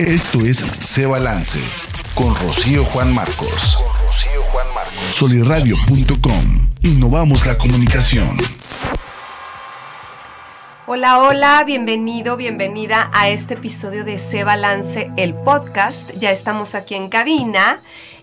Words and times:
Esto 0.00 0.40
es 0.46 0.56
Se 0.56 1.04
Balance 1.04 1.60
con 2.14 2.34
Rocío 2.34 2.86
Juan 2.86 3.12
Marcos. 3.14 3.76
Soliradio.com. 5.12 6.70
Innovamos 6.80 7.46
la 7.46 7.58
comunicación. 7.58 8.34
Hola, 10.86 11.18
hola, 11.18 11.62
bienvenido, 11.66 12.38
bienvenida 12.38 13.10
a 13.12 13.28
este 13.28 13.54
episodio 13.54 14.02
de 14.04 14.18
Se 14.18 14.42
Balance, 14.42 15.10
el 15.18 15.34
podcast. 15.34 16.10
Ya 16.12 16.30
estamos 16.30 16.74
aquí 16.74 16.94
en 16.94 17.10
cabina 17.10 17.82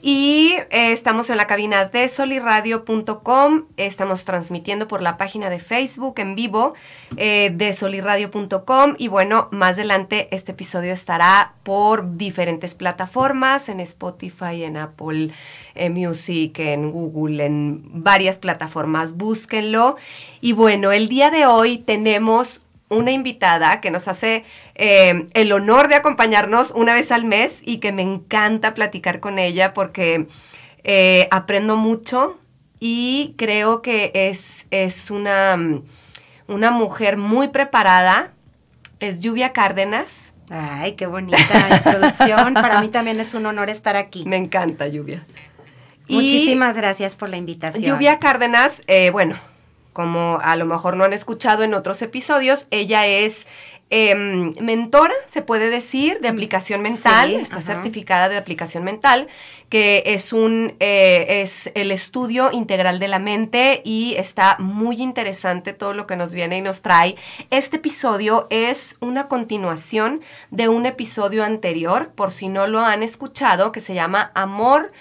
y 0.10 0.54
eh, 0.72 0.94
estamos 0.94 1.30
en 1.30 1.36
la 1.36 1.48
cabina 1.48 1.84
de 1.84 2.08
soliradio.com. 2.08 3.66
Estamos 3.76 4.24
transmitiendo 4.24 4.88
por 4.88 5.02
la 5.02 5.18
página 5.18 5.50
de 5.50 5.60
Facebook 5.60 6.22
en 6.22 6.34
vivo 6.34 6.74
eh, 7.18 7.52
de 7.54 7.74
soliradio.com. 7.74 8.94
Y 8.98 9.10
bueno, 9.10 9.50
más 9.52 9.74
adelante 9.74 10.30
este 10.32 10.54
episodio 10.54 10.94
estará 10.94 11.56
por 11.64 12.16
diferentes 12.16 12.74
plataformas, 12.74 13.68
en 13.68 13.82
Spotify, 13.82 14.64
en 14.64 14.78
Apple 14.78 15.32
Music, 15.90 16.58
en 16.60 16.90
Google, 16.90 17.46
en 17.46 17.82
varias 18.02 18.40
plataformas. 18.40 19.18
Búsquenlo. 19.18 19.98
Y 20.40 20.54
bueno, 20.54 20.94
el 20.94 21.10
día 21.10 21.32
de 21.32 21.48
hoy 21.48 21.80
tenemos 21.80 22.62
una 22.90 23.12
invitada 23.12 23.82
que 23.82 23.92
nos 23.92 24.08
hace 24.08 24.44
eh, 24.76 25.28
el 25.34 25.52
honor 25.52 25.88
de 25.88 25.96
acompañarnos 25.96 26.72
una 26.72 26.94
vez 26.94 27.12
al 27.12 27.26
mes 27.26 27.62
y 27.64 27.78
que 27.78 27.92
me 27.92 28.02
encanta 28.02 28.74
platicar 28.74 29.20
con 29.20 29.40
ella 29.40 29.74
porque 29.74 30.28
eh, 30.84 31.28
aprendo 31.32 31.76
mucho 31.76 32.40
y 32.80 33.36
creo 33.38 33.82
que 33.82 34.12
es, 34.14 34.68
es 34.72 35.12
una, 35.12 35.58
una 36.48 36.72
mujer 36.72 37.18
muy 37.18 37.50
preparada. 37.50 38.34
Es 39.00 39.22
Lluvia 39.22 39.52
Cárdenas. 39.52 40.34
Ay, 40.50 40.94
qué 40.94 41.08
bonita 41.08 41.38
introducción. 41.78 42.54
Para 42.54 42.82
mí 42.82 42.90
también 42.90 43.20
es 43.20 43.34
un 43.34 43.46
honor 43.46 43.70
estar 43.70 43.96
aquí. 43.96 44.24
Me 44.26 44.38
encanta, 44.38 44.88
Lluvia. 44.88 45.26
Muchísimas 46.08 46.78
gracias 46.78 47.16
por 47.16 47.30
la 47.30 47.38
invitación. 47.38 47.84
Lluvia 47.84 48.20
Cárdenas, 48.20 48.82
eh, 48.88 49.10
bueno, 49.12 49.36
como 49.98 50.38
a 50.44 50.56
lo 50.58 50.68
mejor 50.68 50.96
no 50.96 51.06
han 51.06 51.14
escuchado 51.14 51.64
en 51.64 51.74
otros 51.74 52.04
episodios, 52.04 52.68
ella 52.70 53.08
es 53.08 53.48
em, 53.90 54.54
mentora, 54.62 55.16
se 55.26 55.42
puede 55.42 55.72
decir, 55.72 56.20
de 56.22 56.28
aplicación 56.28 56.84
mental, 56.84 57.32
está 57.32 57.64
certificada 57.64 58.30
de 58.30 58.38
aplicación 58.38 58.84
mental, 58.84 59.28
que 59.70 60.04
es 60.06 60.34
un 60.34 60.76
eh, 60.80 61.42
es 61.42 61.72
el 61.74 61.92
estudio 61.92 62.52
integral 62.52 63.00
de 63.00 63.08
la 63.08 63.18
mente 63.18 63.82
y 63.84 64.14
está 64.20 64.58
muy 64.60 65.02
interesante 65.02 65.74
todo 65.74 65.96
lo 65.96 66.06
que 66.06 66.16
nos 66.16 66.32
viene 66.32 66.60
y 66.60 66.62
nos 66.62 66.84
trae. 66.84 67.16
Este 67.50 67.78
episodio 67.78 68.46
es 68.52 68.98
una 69.00 69.28
continuación 69.28 70.22
de 70.52 70.70
un 70.70 70.86
episodio 70.86 71.44
anterior, 71.44 72.12
por 72.14 72.32
si 72.32 72.50
no 72.50 72.68
lo 72.68 72.82
han 72.82 73.02
escuchado, 73.02 73.72
que 73.72 73.82
se 73.82 73.96
llama 73.96 74.32
Amor 74.36 74.92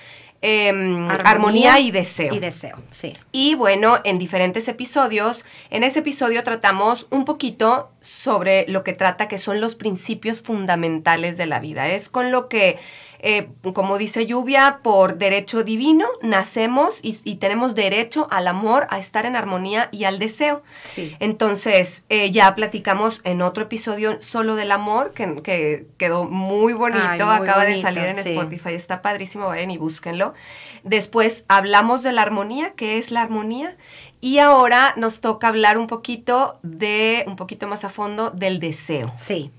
Em, 0.43 1.09
armonía, 1.09 1.81
y 1.81 1.91
deseo. 1.91 2.35
Y 2.35 2.39
deseo, 2.39 2.77
sí. 2.91 3.13
Y 3.33 3.55
bueno, 3.55 3.99
en 4.05 4.19
diferentes 4.19 4.69
episodios, 4.69 5.45
en 5.71 5.83
ese 5.83 6.01
episodio 6.01 6.45
tratamos 6.45 7.07
un 7.11 7.25
poquito 7.25 7.91
sobre 8.01 8.67
lo 8.69 8.85
que 8.85 8.93
trata 8.93 9.29
que 9.29 9.39
son 9.39 9.61
los 9.61 9.77
principios 9.77 10.43
fundamentales 10.43 11.37
de 11.37 11.47
la 11.47 11.59
vida. 11.59 11.89
Es 11.89 12.09
con 12.09 12.31
lo 12.31 12.49
que 12.49 12.79
eh, 13.21 13.49
como 13.75 13.99
dice 13.99 14.27
Lluvia, 14.27 14.81
por 14.83 15.19
derecho 15.19 15.65
divino 15.65 16.07
nacemos 16.23 17.01
y, 17.03 17.37
tenemos 17.37 17.75
derecho 17.75 18.27
al 18.31 18.49
amor, 18.49 18.87
a 18.91 18.99
estar 18.99 19.27
en 19.27 19.37
armonía 19.37 19.89
y 19.93 20.05
al 20.05 20.19
deseo. 20.19 20.63
Sí. 20.85 21.17
Entonces, 21.21 22.03
eh, 22.09 22.31
ya 22.31 22.55
platicamos 22.55 23.21
en 23.25 23.43
otro 23.43 23.65
episodio 23.65 24.21
solo 24.21 24.57
del 24.57 24.73
amor, 24.73 25.13
que, 25.13 25.87
quedó 25.97 26.25
muy 26.25 26.73
bonito, 26.73 27.31
acaba 27.31 27.65
de 27.65 27.81
salir 27.81 28.05
en 28.05 28.19
Spotify, 28.19 28.75
está 28.75 29.03
padrísimo, 29.03 29.47
vayan 29.47 29.71
y 29.71 29.79
búsquenlo. 29.79 30.35
Después 30.83 31.45
hablamos 31.49 32.03
de 32.03 32.13
la 32.13 32.23
armonía, 32.23 32.73
¿qué 32.77 32.99
es 32.99 33.11
la 33.11 33.23
armonía? 33.23 33.77
Y 34.21 34.39
ahora 34.39 34.95
nos 34.97 35.21
toca 35.21 35.49
hablar 35.49 35.79
un 35.79 35.87
poquito 35.87 36.59
de, 36.63 37.25
un 37.27 37.37
poquito 37.37 37.69
más 37.69 37.85
a 37.85 37.89
fondo, 37.89 38.31
del 38.31 38.61
deseo. 38.61 39.13
Sí. 39.17 39.51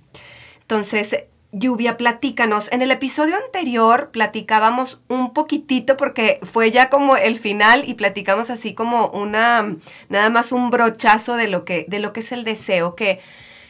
Entonces, 0.61 1.25
Lluvia, 1.59 1.97
platícanos. 1.97 2.71
En 2.71 2.81
el 2.81 2.91
episodio 2.91 3.35
anterior 3.35 4.11
platicábamos 4.11 5.01
un 5.07 5.33
poquitito 5.33 5.97
porque 5.97 6.39
fue 6.43 6.71
ya 6.71 6.89
como 6.89 7.17
el 7.17 7.39
final 7.39 7.83
y 7.87 7.95
platicamos 7.95 8.49
así 8.49 8.73
como 8.73 9.07
una, 9.09 9.75
nada 10.09 10.29
más 10.29 10.51
un 10.51 10.69
brochazo 10.69 11.35
de 11.35 11.47
lo 11.47 11.65
que, 11.65 11.85
de 11.87 11.99
lo 11.99 12.13
que 12.13 12.19
es 12.19 12.31
el 12.31 12.43
deseo, 12.43 12.95
que 12.95 13.19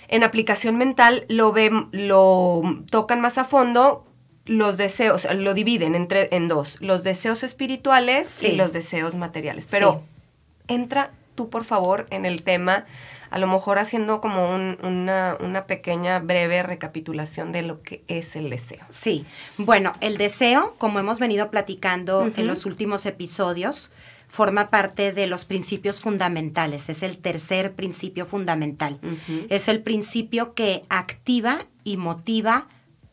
en 0.08 0.24
aplicación 0.24 0.78
mental 0.78 1.26
lo 1.28 1.52
ven, 1.52 1.88
lo 1.92 2.62
tocan 2.90 3.22
más 3.22 3.38
a 3.38 3.46
fondo 3.46 4.06
los 4.46 4.78
deseos, 4.78 5.28
lo 5.36 5.54
dividen 5.54 5.94
entre, 5.94 6.30
en 6.36 6.48
dos, 6.48 6.78
los 6.80 7.04
deseos 7.04 7.44
espirituales 7.44 8.44
y 8.44 8.54
los 8.54 8.74
deseos 8.74 9.16
materiales. 9.16 9.68
Pero 9.70 10.04
entra 10.68 11.12
tú, 11.36 11.50
por 11.50 11.66
favor, 11.66 12.08
en 12.10 12.26
el 12.26 12.44
tema 12.44 12.86
a 13.30 13.38
lo 13.38 13.48
mejor 13.48 13.80
haciendo 13.80 14.22
como 14.22 14.54
una, 14.54 15.66
pequeña 15.68 16.20
breve 16.20 16.64
recapitulación 16.64 17.52
de 17.52 17.62
lo 17.62 17.82
que 17.82 18.04
es 18.08 18.36
el 18.36 18.50
deseo. 18.50 18.86
Sí, 18.90 19.26
bueno, 19.58 19.94
el 20.02 20.18
deseo, 20.18 20.76
como 20.78 21.00
hemos 21.00 21.20
venido 21.20 21.50
platicando 21.52 22.32
en 22.36 22.48
los 22.48 22.66
últimos 22.66 23.06
episodios, 23.06 23.92
forma 24.28 24.70
parte 24.70 25.14
de 25.14 25.28
los 25.28 25.46
principios 25.46 26.00
fundamentales, 26.02 26.90
es 26.90 27.02
el 27.04 27.18
tercer 27.18 27.74
principio 27.74 28.26
fundamental. 28.26 29.00
Es 29.50 29.68
el 29.68 29.82
principio 29.82 30.54
que 30.54 30.84
activa 30.90 31.66
y 31.84 31.98
motiva 31.98 32.68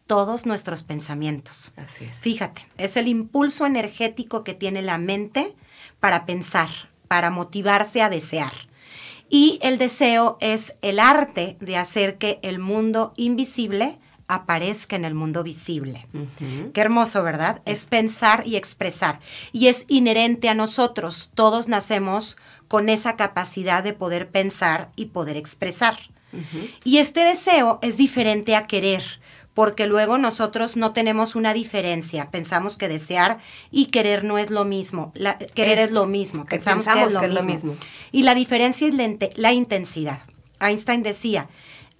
todos 0.06 0.44
nuestros 0.44 0.82
pensamientos. 0.82 1.72
Así 1.76 2.04
es. 2.04 2.16
Fíjate, 2.18 2.66
es 2.76 2.96
el 2.96 3.08
impulso 3.08 3.64
energético 3.64 4.44
que 4.44 4.54
tiene 4.54 4.82
la 4.82 4.98
mente 4.98 5.54
para 5.98 6.26
pensar, 6.26 6.68
para 7.08 7.30
motivarse 7.30 8.02
a 8.02 8.10
desear. 8.10 8.52
Y 9.28 9.58
el 9.62 9.78
deseo 9.78 10.36
es 10.40 10.74
el 10.82 10.98
arte 10.98 11.56
de 11.60 11.76
hacer 11.76 12.18
que 12.18 12.38
el 12.42 12.58
mundo 12.58 13.12
invisible 13.16 13.98
aparezca 14.28 14.96
en 14.96 15.04
el 15.04 15.14
mundo 15.14 15.42
visible. 15.42 16.06
Qué 16.72 16.80
hermoso, 16.80 17.22
¿verdad? 17.22 17.62
Es 17.66 17.84
pensar 17.84 18.46
y 18.46 18.56
expresar. 18.56 19.20
Y 19.52 19.68
es 19.68 19.84
inherente 19.88 20.48
a 20.48 20.54
nosotros. 20.54 21.30
Todos 21.34 21.68
nacemos 21.68 22.36
con 22.68 22.88
esa 22.88 23.16
capacidad 23.16 23.82
de 23.82 23.92
poder 23.92 24.30
pensar 24.30 24.90
y 24.96 25.06
poder 25.06 25.36
expresar. 25.36 25.96
Y 26.82 26.98
este 26.98 27.20
deseo 27.20 27.78
es 27.82 27.96
diferente 27.96 28.56
a 28.56 28.66
querer 28.66 29.02
porque 29.54 29.86
luego 29.86 30.18
nosotros 30.18 30.76
no 30.76 30.92
tenemos 30.92 31.36
una 31.36 31.54
diferencia. 31.54 32.30
Pensamos 32.30 32.76
que 32.76 32.88
desear 32.88 33.38
y 33.70 33.86
querer 33.86 34.24
no 34.24 34.36
es 34.36 34.50
lo 34.50 34.64
mismo. 34.64 35.12
querer 35.54 35.78
es, 35.78 35.90
lo 35.92 36.06
mismo. 36.06 36.44
Pensamos, 36.44 36.86
que, 36.86 37.04
es 37.04 37.32
lo, 37.32 37.42
mismo. 37.44 37.76
Y 38.10 38.24
la 38.24 38.34
diferencia 38.34 38.88
es 38.88 38.94
la, 39.36 39.52
intensidad. 39.52 40.18
Einstein 40.60 41.04
decía, 41.04 41.48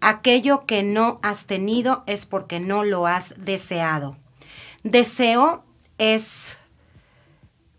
aquello 0.01 0.67
que 0.67 0.83
no 0.83 1.21
has 1.23 1.47
tenido 1.47 2.03
es 2.07 2.27
porque 2.27 2.59
no 2.59 2.83
lo 2.83 3.07
has 3.07 3.35
deseado. 3.39 4.17
Deseo 4.83 5.65
es 5.99 6.59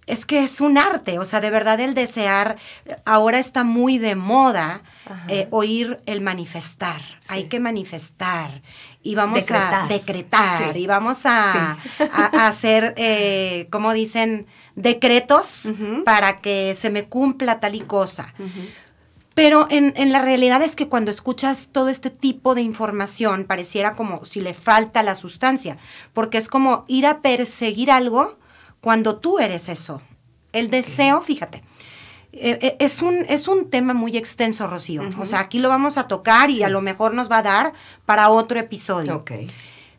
es 0.08 0.28
que 0.28 0.44
es 0.44 0.62
un 0.62 0.78
arte, 0.78 1.18
o 1.18 1.26
sea, 1.26 1.42
de 1.42 1.50
verdad 1.50 1.80
el 1.80 1.96
desear, 1.96 2.58
ahora 3.06 3.40
está 3.40 3.64
muy 3.64 3.98
de 3.98 4.16
moda 4.16 4.84
eh, 5.30 5.48
oír 5.50 5.98
el 6.06 6.22
manifestar, 6.22 7.02
hay 7.28 7.46
que 7.46 7.60
manifestar 7.60 8.62
y 9.06 9.14
vamos 9.14 9.52
a 9.52 9.86
decretar. 9.88 10.76
y 10.76 10.88
vamos 10.88 11.26
a, 11.26 11.78
hacer, 12.34 12.96
eh, 12.98 13.68
como 13.70 13.94
dicen, 13.94 14.48
decretos 14.76 15.74
para 16.04 16.38
que 16.38 16.74
se 16.74 16.90
me 16.90 17.06
cumpla 17.06 17.60
tal 17.60 17.76
y 17.76 17.82
cosa. 17.82 18.34
Pero 19.36 19.68
en, 19.70 19.94
en, 19.96 20.12
la 20.12 20.22
realidad 20.22 20.64
es 20.64 20.76
que 20.76 20.90
cuando 20.90 21.12
escuchas 21.12 21.70
todo 21.72 21.90
este 21.90 22.10
tipo 22.10 22.56
de 22.56 22.64
información, 22.64 23.46
pareciera 23.46 23.92
como 23.92 24.26
si 24.26 24.42
le 24.42 24.56
falta 24.56 25.04
la 25.04 25.14
sustancia, 25.14 25.78
porque 26.14 26.40
es 26.40 26.48
como 26.48 26.84
ir 26.88 27.06
a 27.06 27.22
perseguir 27.22 27.92
algo 27.92 28.40
cuando 28.82 29.18
tú 29.18 29.38
eres 29.38 29.70
eso. 29.70 30.02
El 30.52 30.72
deseo, 30.72 31.22
fíjate, 31.22 31.64
eh, 32.36 32.60
eh, 32.62 32.78
es, 32.80 33.02
un, 33.02 33.26
es 33.30 33.48
un 33.48 33.70
tema 33.70 33.94
muy 33.94 34.18
extenso, 34.18 34.68
Rocío. 34.68 35.04
O 35.20 35.26
sea, 35.26 35.40
aquí 35.40 35.60
lo 35.60 35.70
vamos 35.70 35.98
a 35.98 36.08
tocar 36.08 36.50
y 36.50 36.64
a 36.64 36.70
lo 36.70 36.82
mejor 36.82 37.14
nos 37.14 37.32
va 37.32 37.40
a 37.40 37.44
dar 37.44 37.74
para 38.06 38.30
otro 38.30 38.60
episodio. 38.60 39.16
Okay. 39.18 39.50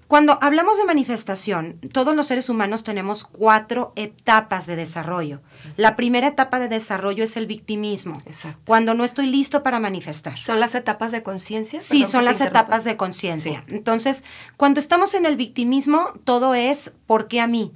Cuando 0.06 0.38
hablamos 0.40 0.78
de 0.78 0.84
manifestación, 0.84 1.80
todos 1.92 2.14
los 2.14 2.26
seres 2.26 2.48
humanos 2.48 2.84
tenemos 2.84 3.24
cuatro 3.24 3.92
etapas 3.96 4.66
de 4.66 4.76
desarrollo. 4.76 5.40
La 5.76 5.96
primera 5.96 6.28
etapa 6.28 6.60
de 6.60 6.68
desarrollo 6.68 7.24
es 7.24 7.36
el 7.36 7.46
victimismo. 7.46 8.22
Exacto. 8.24 8.60
Cuando 8.64 8.94
no 8.94 9.04
estoy 9.04 9.26
listo 9.26 9.64
para 9.64 9.80
manifestar. 9.80 10.38
¿Son 10.38 10.60
las 10.60 10.76
etapas 10.76 11.10
de 11.10 11.24
conciencia? 11.24 11.80
Sí, 11.80 12.04
son 12.04 12.24
las 12.24 12.40
etapas 12.40 12.84
de 12.84 12.96
conciencia. 12.96 13.64
Entonces, 13.66 14.22
cuando 14.56 14.78
estamos 14.78 15.14
en 15.14 15.26
el 15.26 15.34
victimismo, 15.34 16.12
todo 16.22 16.54
es 16.54 16.92
¿por 17.06 17.26
qué 17.26 17.40
a 17.40 17.46
mí? 17.46 17.72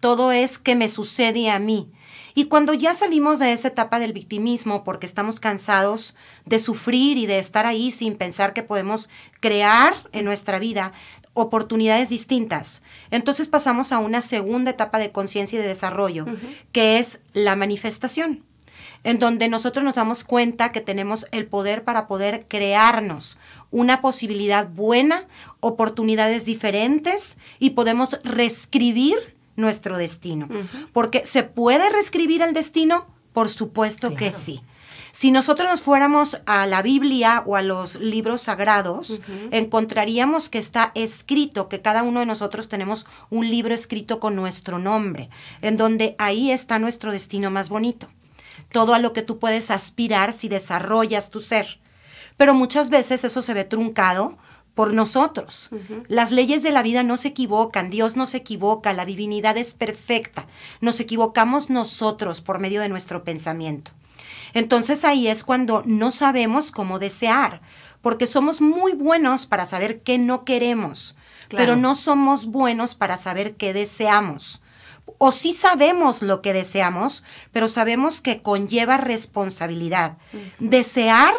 todo 0.00 0.30
es 0.30 0.58
que 0.58 0.76
me 0.76 0.86
sucede 0.86 1.50
a 1.50 1.58
mí. 1.58 1.90
Y 2.38 2.44
cuando 2.44 2.72
ya 2.72 2.94
salimos 2.94 3.40
de 3.40 3.52
esa 3.52 3.66
etapa 3.66 3.98
del 3.98 4.12
victimismo 4.12 4.84
porque 4.84 5.06
estamos 5.06 5.40
cansados 5.40 6.14
de 6.46 6.60
sufrir 6.60 7.16
y 7.16 7.26
de 7.26 7.40
estar 7.40 7.66
ahí 7.66 7.90
sin 7.90 8.14
pensar 8.14 8.54
que 8.54 8.62
podemos 8.62 9.08
crear 9.40 9.92
en 10.12 10.24
nuestra 10.24 10.60
vida 10.60 10.92
oportunidades 11.34 12.10
distintas. 12.10 12.80
Entonces 13.10 13.48
pasamos 13.48 13.90
a 13.90 13.98
una 13.98 14.22
segunda 14.22 14.70
etapa 14.70 15.00
de 15.00 15.10
conciencia 15.10 15.58
y 15.58 15.62
de 15.62 15.66
desarrollo, 15.66 16.26
que 16.70 17.00
es 17.00 17.18
la 17.32 17.56
manifestación, 17.56 18.44
en 19.02 19.18
donde 19.18 19.48
nosotros 19.48 19.84
nos 19.84 19.94
damos 19.94 20.22
cuenta 20.22 20.70
que 20.70 20.80
tenemos 20.80 21.26
el 21.32 21.44
poder 21.44 21.82
para 21.82 22.06
poder 22.06 22.46
crearnos 22.46 23.36
una 23.72 24.00
posibilidad 24.00 24.68
buena, 24.68 25.26
oportunidades 25.58 26.44
diferentes 26.44 27.36
y 27.58 27.70
podemos 27.70 28.20
reescribir 28.22 29.37
nuestro 29.58 29.98
destino. 29.98 30.48
Porque 30.92 31.26
¿se 31.26 31.42
puede 31.42 31.90
reescribir 31.90 32.40
el 32.40 32.54
destino? 32.54 33.06
Por 33.32 33.48
supuesto 33.48 34.14
que 34.14 34.32
sí. 34.32 34.62
Si 35.10 35.32
nosotros 35.32 35.68
nos 35.68 35.80
fuéramos 35.80 36.40
a 36.46 36.66
la 36.66 36.82
Biblia 36.82 37.42
o 37.44 37.56
a 37.56 37.62
los 37.62 37.96
libros 37.96 38.42
sagrados, 38.42 39.20
encontraríamos 39.50 40.48
que 40.48 40.58
está 40.58 40.92
escrito, 40.94 41.68
que 41.68 41.80
cada 41.80 42.02
uno 42.02 42.20
de 42.20 42.26
nosotros 42.26 42.68
tenemos 42.68 43.06
un 43.30 43.50
libro 43.50 43.74
escrito 43.74 44.20
con 44.20 44.36
nuestro 44.36 44.78
nombre, 44.78 45.28
en 45.60 45.76
donde 45.76 46.14
ahí 46.18 46.50
está 46.50 46.78
nuestro 46.78 47.10
destino 47.10 47.50
más 47.50 47.68
bonito. 47.68 48.08
Todo 48.70 48.94
a 48.94 48.98
lo 48.98 49.12
que 49.12 49.22
tú 49.22 49.38
puedes 49.38 49.70
aspirar 49.70 50.32
si 50.32 50.48
desarrollas 50.48 51.30
tu 51.30 51.40
ser. 51.40 51.80
Pero 52.36 52.54
muchas 52.54 52.90
veces 52.90 53.24
eso 53.24 53.42
se 53.42 53.54
ve 53.54 53.64
truncado 53.64 54.38
por 54.78 54.94
nosotros. 54.94 55.70
Las 56.06 56.30
leyes 56.30 56.62
de 56.62 56.70
la 56.70 56.84
vida 56.84 57.02
no 57.02 57.16
se 57.16 57.26
equivocan, 57.26 57.90
Dios 57.90 58.14
no 58.14 58.26
se 58.26 58.36
equivoca, 58.36 58.92
la 58.92 59.04
divinidad 59.04 59.56
es 59.56 59.74
perfecta. 59.74 60.46
Nos 60.80 61.00
equivocamos 61.00 61.68
nosotros 61.68 62.42
por 62.42 62.60
medio 62.60 62.80
de 62.80 62.88
nuestro 62.88 63.24
pensamiento. 63.24 63.90
Entonces 64.54 65.04
ahí 65.04 65.26
es 65.26 65.42
cuando 65.42 65.82
no 65.84 66.12
sabemos 66.12 66.70
cómo 66.70 67.00
desear, 67.00 67.60
porque 68.02 68.28
somos 68.28 68.60
muy 68.60 68.92
buenos 68.92 69.46
para 69.46 69.66
saber 69.66 70.00
qué 70.02 70.16
no 70.16 70.44
queremos, 70.44 71.16
pero 71.48 71.74
no 71.74 71.96
somos 71.96 72.46
buenos 72.46 72.94
para 72.94 73.16
saber 73.16 73.56
qué 73.56 73.72
deseamos. 73.72 74.62
O 75.18 75.32
sí 75.32 75.50
sabemos 75.54 76.22
lo 76.22 76.40
que 76.40 76.52
deseamos, 76.52 77.24
pero 77.50 77.66
sabemos 77.66 78.20
que 78.20 78.42
conlleva 78.42 78.96
responsabilidad. 78.96 80.18
Desear 80.60 81.34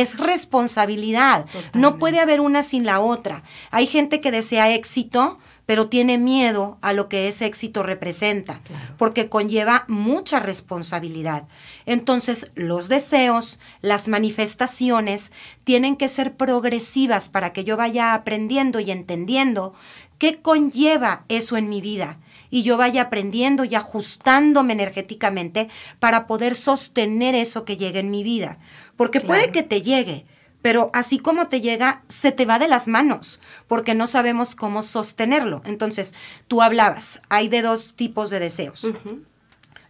es 0.00 0.18
responsabilidad. 0.18 1.46
No 1.74 1.98
puede 1.98 2.20
haber 2.20 2.40
una 2.40 2.62
sin 2.62 2.84
la 2.84 3.00
otra. 3.00 3.42
Hay 3.70 3.86
gente 3.86 4.20
que 4.20 4.30
desea 4.30 4.74
éxito, 4.74 5.38
pero 5.66 5.88
tiene 5.88 6.18
miedo 6.18 6.78
a 6.80 6.92
lo 6.92 7.08
que 7.08 7.28
ese 7.28 7.46
éxito 7.46 7.82
representa, 7.82 8.60
porque 8.98 9.28
conlleva 9.28 9.84
mucha 9.88 10.38
responsabilidad. 10.38 11.48
Entonces, 11.86 12.52
los 12.54 12.88
deseos, 12.88 13.58
las 13.80 14.06
manifestaciones, 14.06 15.32
tienen 15.64 15.96
que 15.96 16.08
ser 16.08 16.36
progresivas 16.36 17.28
para 17.28 17.52
que 17.52 17.64
yo 17.64 17.76
vaya 17.76 18.14
aprendiendo 18.14 18.78
y 18.80 18.90
entendiendo 18.90 19.74
qué 20.18 20.40
conlleva 20.40 21.24
eso 21.28 21.56
en 21.56 21.68
mi 21.68 21.80
vida 21.80 22.18
y 22.50 22.62
yo 22.62 22.76
vaya 22.76 23.02
aprendiendo 23.02 23.64
y 23.64 23.74
ajustándome 23.74 24.72
energéticamente 24.72 25.68
para 25.98 26.26
poder 26.26 26.54
sostener 26.54 27.34
eso 27.34 27.64
que 27.64 27.76
llegue 27.76 28.00
en 28.00 28.10
mi 28.10 28.22
vida. 28.22 28.58
Porque 28.96 29.20
puede 29.20 29.52
que 29.52 29.62
te 29.62 29.82
llegue, 29.82 30.26
pero 30.62 30.90
así 30.94 31.18
como 31.18 31.48
te 31.48 31.60
llega, 31.60 32.02
se 32.08 32.32
te 32.32 32.44
va 32.44 32.58
de 32.58 32.66
las 32.66 32.88
manos, 32.88 33.40
porque 33.68 33.94
no 33.94 34.06
sabemos 34.06 34.54
cómo 34.54 34.82
sostenerlo. 34.82 35.62
Entonces, 35.64 36.14
tú 36.48 36.62
hablabas, 36.62 37.20
hay 37.28 37.48
de 37.48 37.62
dos 37.62 37.94
tipos 37.94 38.30
de 38.30 38.40
deseos. 38.40 38.90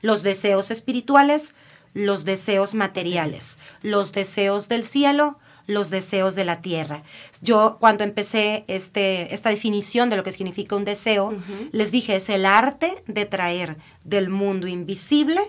Los 0.02 0.22
deseos 0.22 0.70
espirituales, 0.70 1.54
los 1.94 2.26
deseos 2.26 2.74
materiales, 2.74 3.58
los 3.80 4.12
deseos 4.12 4.68
del 4.68 4.84
cielo, 4.84 5.38
los 5.66 5.90
deseos 5.90 6.34
de 6.34 6.44
la 6.44 6.60
tierra. 6.60 7.02
Yo 7.42 7.76
cuando 7.80 8.04
empecé 8.04 8.64
este, 8.68 9.34
esta 9.34 9.50
definición 9.50 10.10
de 10.10 10.16
lo 10.16 10.22
que 10.22 10.32
significa 10.32 10.76
un 10.76 10.84
deseo, 10.84 11.34
les 11.72 11.90
dije, 11.90 12.16
es 12.16 12.28
el 12.28 12.46
arte 12.46 13.02
de 13.06 13.26
traer 13.26 13.76
del 14.04 14.28
mundo 14.28 14.66
invisible 14.66 15.40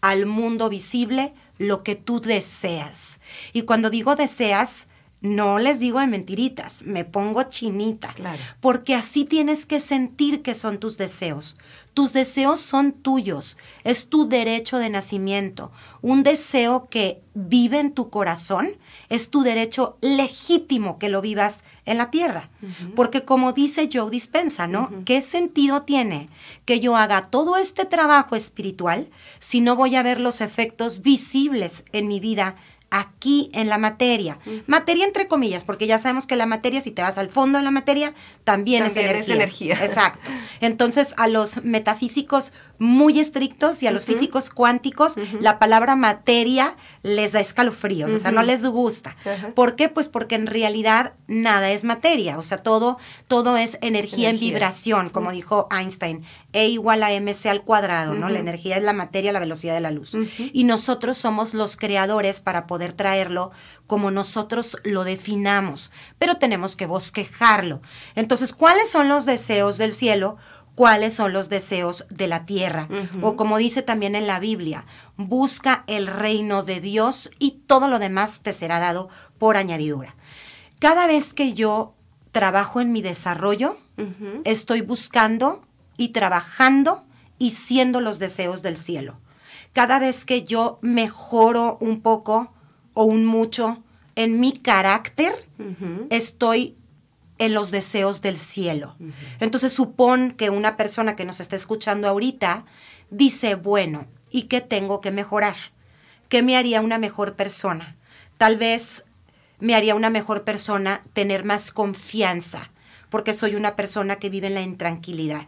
al 0.00 0.26
mundo 0.26 0.68
visible 0.68 1.34
lo 1.58 1.82
que 1.82 1.96
tú 1.96 2.20
deseas. 2.20 3.20
Y 3.52 3.62
cuando 3.62 3.90
digo 3.90 4.14
deseas, 4.14 4.86
no 5.34 5.58
les 5.58 5.80
digo 5.80 6.00
de 6.00 6.06
mentiritas, 6.06 6.82
me 6.82 7.04
pongo 7.04 7.44
chinita. 7.44 8.14
Porque 8.60 8.94
así 8.94 9.24
tienes 9.24 9.66
que 9.66 9.80
sentir 9.80 10.42
que 10.42 10.54
son 10.54 10.78
tus 10.78 10.98
deseos. 10.98 11.56
Tus 11.94 12.12
deseos 12.12 12.60
son 12.60 12.92
tuyos, 12.92 13.56
es 13.82 14.08
tu 14.08 14.28
derecho 14.28 14.76
de 14.76 14.90
nacimiento. 14.90 15.72
Un 16.02 16.22
deseo 16.22 16.88
que 16.90 17.22
vive 17.32 17.78
en 17.78 17.92
tu 17.92 18.10
corazón 18.10 18.68
es 19.08 19.30
tu 19.30 19.42
derecho 19.42 19.96
legítimo 20.02 20.98
que 20.98 21.08
lo 21.08 21.22
vivas 21.22 21.64
en 21.86 21.96
la 21.96 22.10
tierra. 22.10 22.50
Porque 22.94 23.24
como 23.24 23.52
dice 23.52 23.88
Joe 23.90 24.10
Dispensa, 24.10 24.66
¿no? 24.66 24.90
¿Qué 25.06 25.22
sentido 25.22 25.82
tiene 25.82 26.28
que 26.66 26.80
yo 26.80 26.96
haga 26.96 27.30
todo 27.30 27.56
este 27.56 27.86
trabajo 27.86 28.36
espiritual 28.36 29.08
si 29.38 29.62
no 29.62 29.74
voy 29.74 29.96
a 29.96 30.02
ver 30.02 30.20
los 30.20 30.42
efectos 30.42 31.00
visibles 31.00 31.84
en 31.92 32.08
mi 32.08 32.20
vida 32.20 32.56
aquí 32.90 33.50
en 33.52 33.68
la 33.68 33.78
materia. 33.78 34.38
Materia 34.66 35.04
entre 35.04 35.26
comillas, 35.26 35.64
porque 35.64 35.86
ya 35.86 35.98
sabemos 35.98 36.26
que 36.26 36.36
la 36.36 36.46
materia, 36.46 36.80
si 36.80 36.90
te 36.90 37.02
vas 37.02 37.18
al 37.18 37.30
fondo 37.30 37.58
de 37.58 37.64
la 37.64 37.70
materia, 37.70 38.14
también, 38.44 38.84
es 38.84 38.96
energía. 38.96 39.20
Es 39.20 39.28
energía. 39.28 39.84
Exacto. 39.84 40.30
Entonces, 40.60 41.14
a 41.16 41.28
los 41.28 41.64
metafísicos 41.64 42.52
muy 42.78 43.20
estrictos 43.20 43.82
y 43.82 43.86
a 43.86 43.90
los 43.90 44.04
físicos 44.04 44.50
cuánticos, 44.50 45.16
la 45.40 45.58
palabra 45.58 45.96
materia 45.96 46.76
les 47.02 47.32
da 47.32 47.40
escalofríos, 47.40 48.12
o 48.12 48.18
sea, 48.18 48.30
no 48.30 48.42
les 48.42 48.64
gusta. 48.64 49.16
¿Por 49.54 49.76
qué? 49.76 49.88
Pues 49.88 50.08
porque 50.08 50.34
en 50.34 50.46
realidad 50.46 51.14
nada 51.26 51.70
es 51.70 51.84
materia, 51.84 52.38
o 52.38 52.42
sea, 52.42 52.58
todo, 52.58 52.98
todo 53.28 53.56
es 53.56 53.78
energía, 53.80 54.30
en 54.30 54.38
vibración, 54.38 55.10
como 55.10 55.32
dijo 55.32 55.68
Einstein. 55.70 56.24
E 56.52 56.68
igual 56.68 57.02
a 57.02 57.10
mc 57.20 57.46
al 57.46 57.62
cuadrado, 57.62 58.14
¿no? 58.14 58.28
La 58.28 58.38
energía 58.38 58.76
es 58.76 58.82
la 58.82 58.92
materia, 58.92 59.32
la 59.32 59.40
velocidad 59.40 59.74
de 59.74 59.80
la 59.80 59.90
luz. 59.90 60.16
Y 60.52 60.64
nosotros 60.64 61.18
somos 61.18 61.54
los 61.54 61.76
creadores 61.76 62.40
para 62.40 62.66
poder 62.66 62.92
traerlo 62.92 63.50
como 63.86 64.10
nosotros 64.10 64.78
lo 64.82 65.04
definamos, 65.04 65.92
pero 66.18 66.36
tenemos 66.36 66.76
que 66.76 66.86
bosquejarlo. 66.86 67.80
Entonces, 68.14 68.52
¿cuáles 68.52 68.90
son 68.90 69.08
los 69.08 69.26
deseos 69.26 69.78
del 69.78 69.92
cielo? 69.92 70.36
Cuáles 70.76 71.14
son 71.14 71.32
los 71.32 71.48
deseos 71.48 72.06
de 72.10 72.28
la 72.28 72.44
tierra. 72.46 72.88
O 73.22 73.34
como 73.34 73.58
dice 73.58 73.82
también 73.82 74.14
en 74.14 74.28
la 74.28 74.38
Biblia, 74.38 74.84
busca 75.16 75.82
el 75.88 76.06
reino 76.06 76.62
de 76.62 76.80
Dios 76.80 77.30
y 77.40 77.62
todo 77.66 77.88
lo 77.88 77.98
demás 77.98 78.42
te 78.42 78.52
será 78.52 78.78
dado 78.78 79.08
por 79.38 79.56
añadidura. 79.56 80.14
Cada 80.78 81.08
vez 81.08 81.34
que 81.34 81.54
yo 81.54 81.94
trabajo 82.30 82.80
en 82.80 82.92
mi 82.92 83.02
desarrollo, 83.02 83.78
estoy 84.44 84.82
buscando 84.82 85.64
y 85.96 86.10
trabajando 86.10 87.04
y 87.38 87.52
siendo 87.52 88.00
los 88.00 88.18
deseos 88.18 88.62
del 88.62 88.76
cielo. 88.76 89.18
Cada 89.72 89.98
vez 89.98 90.26
que 90.26 90.44
yo 90.44 90.78
mejoro 90.82 91.78
un 91.80 92.02
poco 92.02 92.52
o 92.92 93.04
un 93.04 93.24
mucho 93.24 93.82
en 94.14 94.40
mi 94.40 94.52
carácter, 94.52 95.32
estoy 96.10 96.76
en 97.38 97.54
los 97.54 97.70
deseos 97.70 98.20
del 98.20 98.38
cielo. 98.38 98.96
Entonces 99.40 99.72
supón 99.72 100.32
que 100.32 100.50
una 100.50 100.76
persona 100.76 101.16
que 101.16 101.24
nos 101.24 101.40
está 101.40 101.56
escuchando 101.56 102.08
ahorita 102.08 102.64
dice, 103.10 103.54
bueno, 103.54 104.06
¿y 104.30 104.42
qué 104.42 104.60
tengo 104.60 105.00
que 105.00 105.10
mejorar? 105.10 105.56
¿Qué 106.28 106.42
me 106.42 106.56
haría 106.56 106.80
una 106.80 106.98
mejor 106.98 107.34
persona? 107.34 107.96
Tal 108.38 108.56
vez 108.56 109.04
me 109.60 109.74
haría 109.74 109.94
una 109.94 110.10
mejor 110.10 110.44
persona 110.44 111.02
tener 111.12 111.44
más 111.44 111.72
confianza, 111.72 112.70
porque 113.08 113.32
soy 113.32 113.54
una 113.54 113.76
persona 113.76 114.16
que 114.16 114.30
vive 114.30 114.48
en 114.48 114.54
la 114.54 114.62
intranquilidad. 114.62 115.46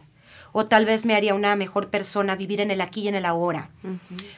O 0.51 0.65
tal 0.65 0.85
vez 0.85 1.05
me 1.05 1.13
haría 1.13 1.35
una 1.35 1.55
mejor 1.55 1.89
persona 1.89 2.35
vivir 2.35 2.59
en 2.59 2.71
el 2.71 2.81
aquí 2.81 3.01
y 3.01 3.07
en 3.07 3.13
el 3.13 3.25
ahora, 3.25 3.69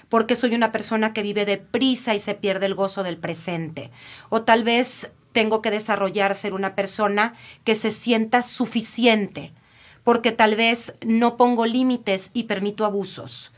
porque 0.09 0.35
soy 0.35 0.55
una 0.55 0.73
persona 0.73 1.13
que 1.13 1.23
vive 1.23 1.45
deprisa 1.45 2.13
y 2.15 2.19
se 2.19 2.33
pierde 2.33 2.65
el 2.65 2.75
gozo 2.75 3.03
del 3.03 3.17
presente. 3.17 3.91
O 4.27 4.41
tal 4.41 4.65
vez 4.65 5.11
tengo 5.31 5.61
que 5.61 5.71
desarrollar 5.71 6.35
ser 6.35 6.53
una 6.53 6.75
persona 6.75 7.33
que 7.63 7.75
se 7.75 7.91
sienta 7.91 8.43
suficiente, 8.43 9.53
porque 10.03 10.31
tal 10.31 10.55
vez 10.55 10.95
no 11.05 11.37
pongo 11.37 11.65
límites 11.65 12.31
y 12.33 12.43
permito 12.43 12.85
abusos. 12.85 13.51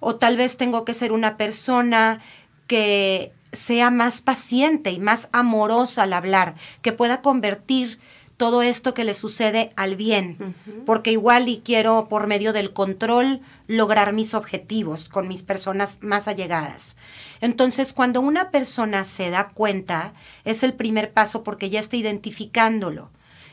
O 0.00 0.16
tal 0.16 0.36
vez 0.36 0.56
tengo 0.56 0.84
que 0.84 0.94
ser 0.94 1.12
una 1.12 1.36
persona 1.36 2.20
que 2.66 3.32
sea 3.52 3.90
más 3.90 4.20
paciente 4.20 4.90
y 4.90 4.98
más 4.98 5.28
amorosa 5.32 6.02
al 6.02 6.12
hablar, 6.12 6.56
que 6.82 6.92
pueda 6.92 7.22
convertir 7.22 7.98
todo 8.36 8.62
esto 8.62 8.94
que 8.94 9.04
le 9.04 9.14
sucede 9.14 9.72
al 9.76 9.96
bien, 9.96 10.56
porque 10.86 11.12
igual 11.12 11.48
y 11.48 11.60
quiero 11.64 12.08
por 12.08 12.26
medio 12.26 12.52
del 12.52 12.72
control 12.72 13.40
lograr 13.68 14.12
mis 14.12 14.34
objetivos 14.34 15.08
con 15.08 15.28
mis 15.28 15.42
personas 15.42 15.98
más 16.02 16.26
allegadas. 16.26 16.96
Entonces, 17.40 17.92
cuando 17.92 18.20
una 18.20 18.50
persona 18.50 19.04
se 19.04 19.30
da 19.30 19.50
cuenta, 19.50 20.14
es 20.44 20.62
el 20.62 20.74
primer 20.74 21.12
paso 21.12 21.44
porque 21.44 21.70
ya 21.70 21.78
está 21.78 21.96
identificándolo. 21.96 23.10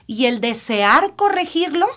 Y 0.07 0.25
el 0.25 0.41
desear 0.41 1.15
corregirlo, 1.15 1.87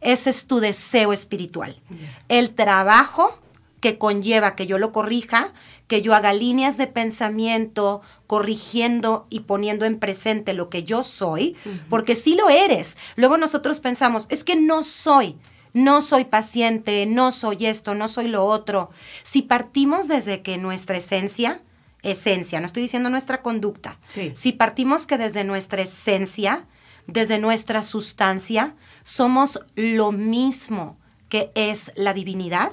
ese 0.00 0.30
es 0.30 0.46
tu 0.46 0.60
deseo 0.60 1.12
espiritual. 1.12 1.80
El 2.28 2.54
trabajo 2.54 3.36
que 3.80 3.98
conlleva 3.98 4.54
que 4.54 4.66
yo 4.66 4.78
lo 4.78 4.92
corrija, 4.92 5.52
que 5.88 6.02
yo 6.02 6.14
haga 6.14 6.32
líneas 6.32 6.76
de 6.76 6.86
pensamiento, 6.86 8.02
corrigiendo 8.26 9.26
y 9.30 9.40
poniendo 9.40 9.86
en 9.86 9.98
presente 9.98 10.52
lo 10.52 10.68
que 10.68 10.84
yo 10.84 11.02
soy, 11.02 11.56
porque 11.88 12.14
sí 12.14 12.34
lo 12.34 12.50
eres. 12.50 12.96
Luego 13.16 13.38
nosotros 13.38 13.80
pensamos, 13.80 14.26
es 14.28 14.44
que 14.44 14.54
no 14.54 14.84
soy, 14.84 15.36
no 15.72 16.02
soy 16.02 16.26
paciente, 16.26 17.06
no 17.06 17.32
soy 17.32 17.66
esto, 17.66 17.94
no 17.94 18.06
soy 18.06 18.28
lo 18.28 18.44
otro. 18.44 18.90
Si 19.22 19.42
partimos 19.42 20.08
desde 20.08 20.42
que 20.42 20.58
nuestra 20.58 20.98
esencia, 20.98 21.62
esencia, 22.02 22.60
no 22.60 22.66
estoy 22.66 22.82
diciendo 22.82 23.08
nuestra 23.08 23.40
conducta, 23.42 23.98
si 24.34 24.52
partimos 24.52 25.06
que 25.06 25.16
desde 25.16 25.42
nuestra 25.42 25.82
esencia, 25.82 26.66
desde 27.06 27.38
nuestra 27.38 27.82
sustancia, 27.82 28.76
somos 29.04 29.60
lo 29.74 30.12
mismo 30.12 30.98
que 31.30 31.50
es 31.54 31.92
la 31.96 32.12
divinidad, 32.12 32.72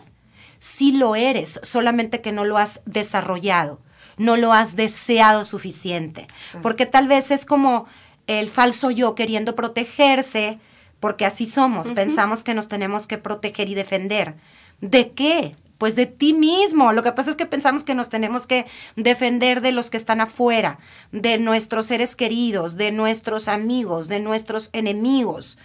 sí 0.66 0.92
lo 0.92 1.16
eres, 1.16 1.60
solamente 1.62 2.22
que 2.22 2.32
no 2.32 2.44
lo 2.44 2.58
has 2.58 2.82
desarrollado, 2.86 3.80
no 4.18 4.36
lo 4.36 4.52
has 4.52 4.76
deseado 4.76 5.46
suficiente. 5.46 6.26
Porque 6.64 6.88
tal 6.88 7.08
vez 7.08 7.30
es 7.30 7.46
como 7.46 7.86
el 8.26 8.50
falso 8.50 8.90
yo 8.90 9.14
queriendo 9.14 9.54
protegerse, 9.54 10.58
porque 11.00 11.24
así 11.24 11.46
somos, 11.46 11.92
pensamos 11.92 12.44
que 12.44 12.56
nos 12.56 12.68
tenemos 12.68 13.06
que 13.06 13.20
proteger 13.20 13.70
y 13.70 13.76
defender. 13.76 14.34
¿De 14.82 15.12
qué? 15.12 15.56
Pues 15.78 15.96
de 15.96 16.08
ti 16.08 16.34
mismo. 16.34 16.94
Lo 16.94 17.04
que 17.04 17.12
pasa 17.12 17.30
es 17.30 17.36
que 17.36 17.46
pensamos 17.46 17.84
que 17.84 17.94
nos 17.94 18.10
tenemos 18.10 18.48
que 18.48 18.66
defender 18.96 19.62
de 19.62 19.72
los 19.72 19.92
que 19.92 19.98
están 19.98 20.20
afuera, 20.20 20.80
de 21.12 21.38
nuestros 21.38 21.86
seres 21.86 22.16
queridos, 22.16 22.76
de 22.76 22.92
nuestros 22.92 23.48
amigos, 23.48 24.08
de 24.08 24.20
nuestros 24.20 24.72
enemigos 24.74 25.60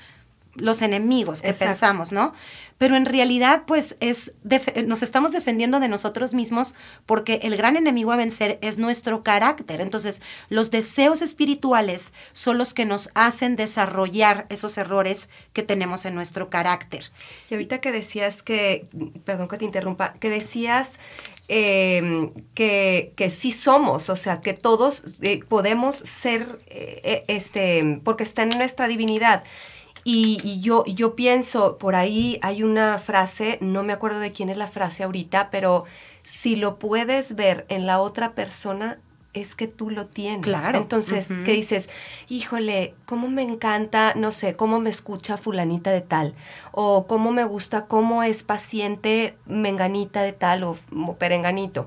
los 0.61 0.83
enemigos 0.83 1.43
que 1.43 1.53
pensamos, 1.53 2.13
¿no? 2.13 2.33
Pero 2.81 2.97
en 2.97 3.05
realidad, 3.05 3.65
pues, 3.67 3.95
es 4.01 4.33
nos 4.87 5.03
estamos 5.03 5.33
defendiendo 5.33 5.81
de 5.81 5.89
nosotros 5.89 6.33
mismos 6.33 6.75
porque 7.05 7.41
el 7.43 7.59
gran 7.59 7.77
enemigo 7.77 8.11
a 8.11 8.17
vencer 8.17 8.59
es 8.63 8.79
nuestro 8.79 9.23
carácter. 9.23 9.83
Entonces, 9.83 10.23
los 10.49 10.71
deseos 10.71 11.21
espirituales 11.21 12.15
son 12.33 12.57
los 12.57 12.73
que 12.73 12.87
nos 12.87 13.11
hacen 13.15 13.55
desarrollar 13.57 14.47
esos 14.49 14.79
errores 14.79 15.29
que 15.53 15.63
tenemos 15.63 16.07
en 16.07 16.15
nuestro 16.15 16.49
carácter. 16.49 17.11
Y 17.51 17.55
ahorita 17.55 17.83
que 17.83 17.93
decías 17.93 18.43
que, 18.43 18.89
perdón 19.27 19.49
que 19.49 19.59
te 19.59 19.67
interrumpa, 19.67 20.15
que 20.15 20.31
decías 20.31 20.93
em, 21.49 22.31
que, 22.55 23.13
que, 23.15 23.29
sí 23.29 23.53
somos, 23.53 24.09
o 24.09 24.17
sea, 24.17 24.41
que 24.41 24.55
todos 24.55 25.03
eh, 25.21 25.41
podemos 25.47 25.97
ser, 25.97 26.61
eh, 26.69 27.25
este, 27.29 28.01
porque 28.05 28.25
está 28.25 28.45
en 28.45 28.51
nuestra 28.57 28.89
divinidad. 28.89 29.45
Y, 30.05 30.61
yo, 30.61 30.85
yo 30.87 31.15
pienso, 31.15 31.79
por 31.79 31.95
ahí 31.95 32.39
hay 32.43 32.63
una 32.63 32.99
frase, 32.99 33.59
no 33.61 33.83
me 33.83 33.93
acuerdo 33.93 34.21
de 34.21 34.33
quién 34.33 34.49
es 34.49 34.57
la 34.57 34.67
frase 34.67 35.05
ahorita, 35.05 35.51
pero 35.51 35.85
si 36.23 36.57
lo 36.57 36.79
puedes 36.79 37.35
ver 37.35 37.67
en 37.69 37.87
la 37.87 38.01
otra 38.01 38.35
persona, 38.35 38.99
es 39.33 39.55
que 39.55 39.69
tú 39.69 39.91
lo 39.91 40.07
tienes. 40.07 40.43
Claro. 40.43 40.79
Entonces, 40.79 41.29
¿qué 41.45 41.53
dices? 41.53 41.89
Híjole, 42.29 42.95
cómo 43.05 43.29
me 43.29 43.43
encanta, 43.43 44.15
no 44.17 44.33
sé, 44.33 44.55
cómo 44.55 44.81
me 44.81 44.91
escucha 44.91 45.37
fulanita 45.37 45.91
de 45.93 46.01
tal, 46.01 46.35
o 46.73 47.07
cómo 47.07 47.31
me 47.31 47.45
gusta, 47.45 47.87
cómo 47.87 48.23
es 48.23 48.43
paciente 48.43 49.37
menganita 49.47 50.23
de 50.23 50.33
tal 50.33 50.65
o, 50.65 50.77
o 51.07 51.15
perenganito 51.15 51.87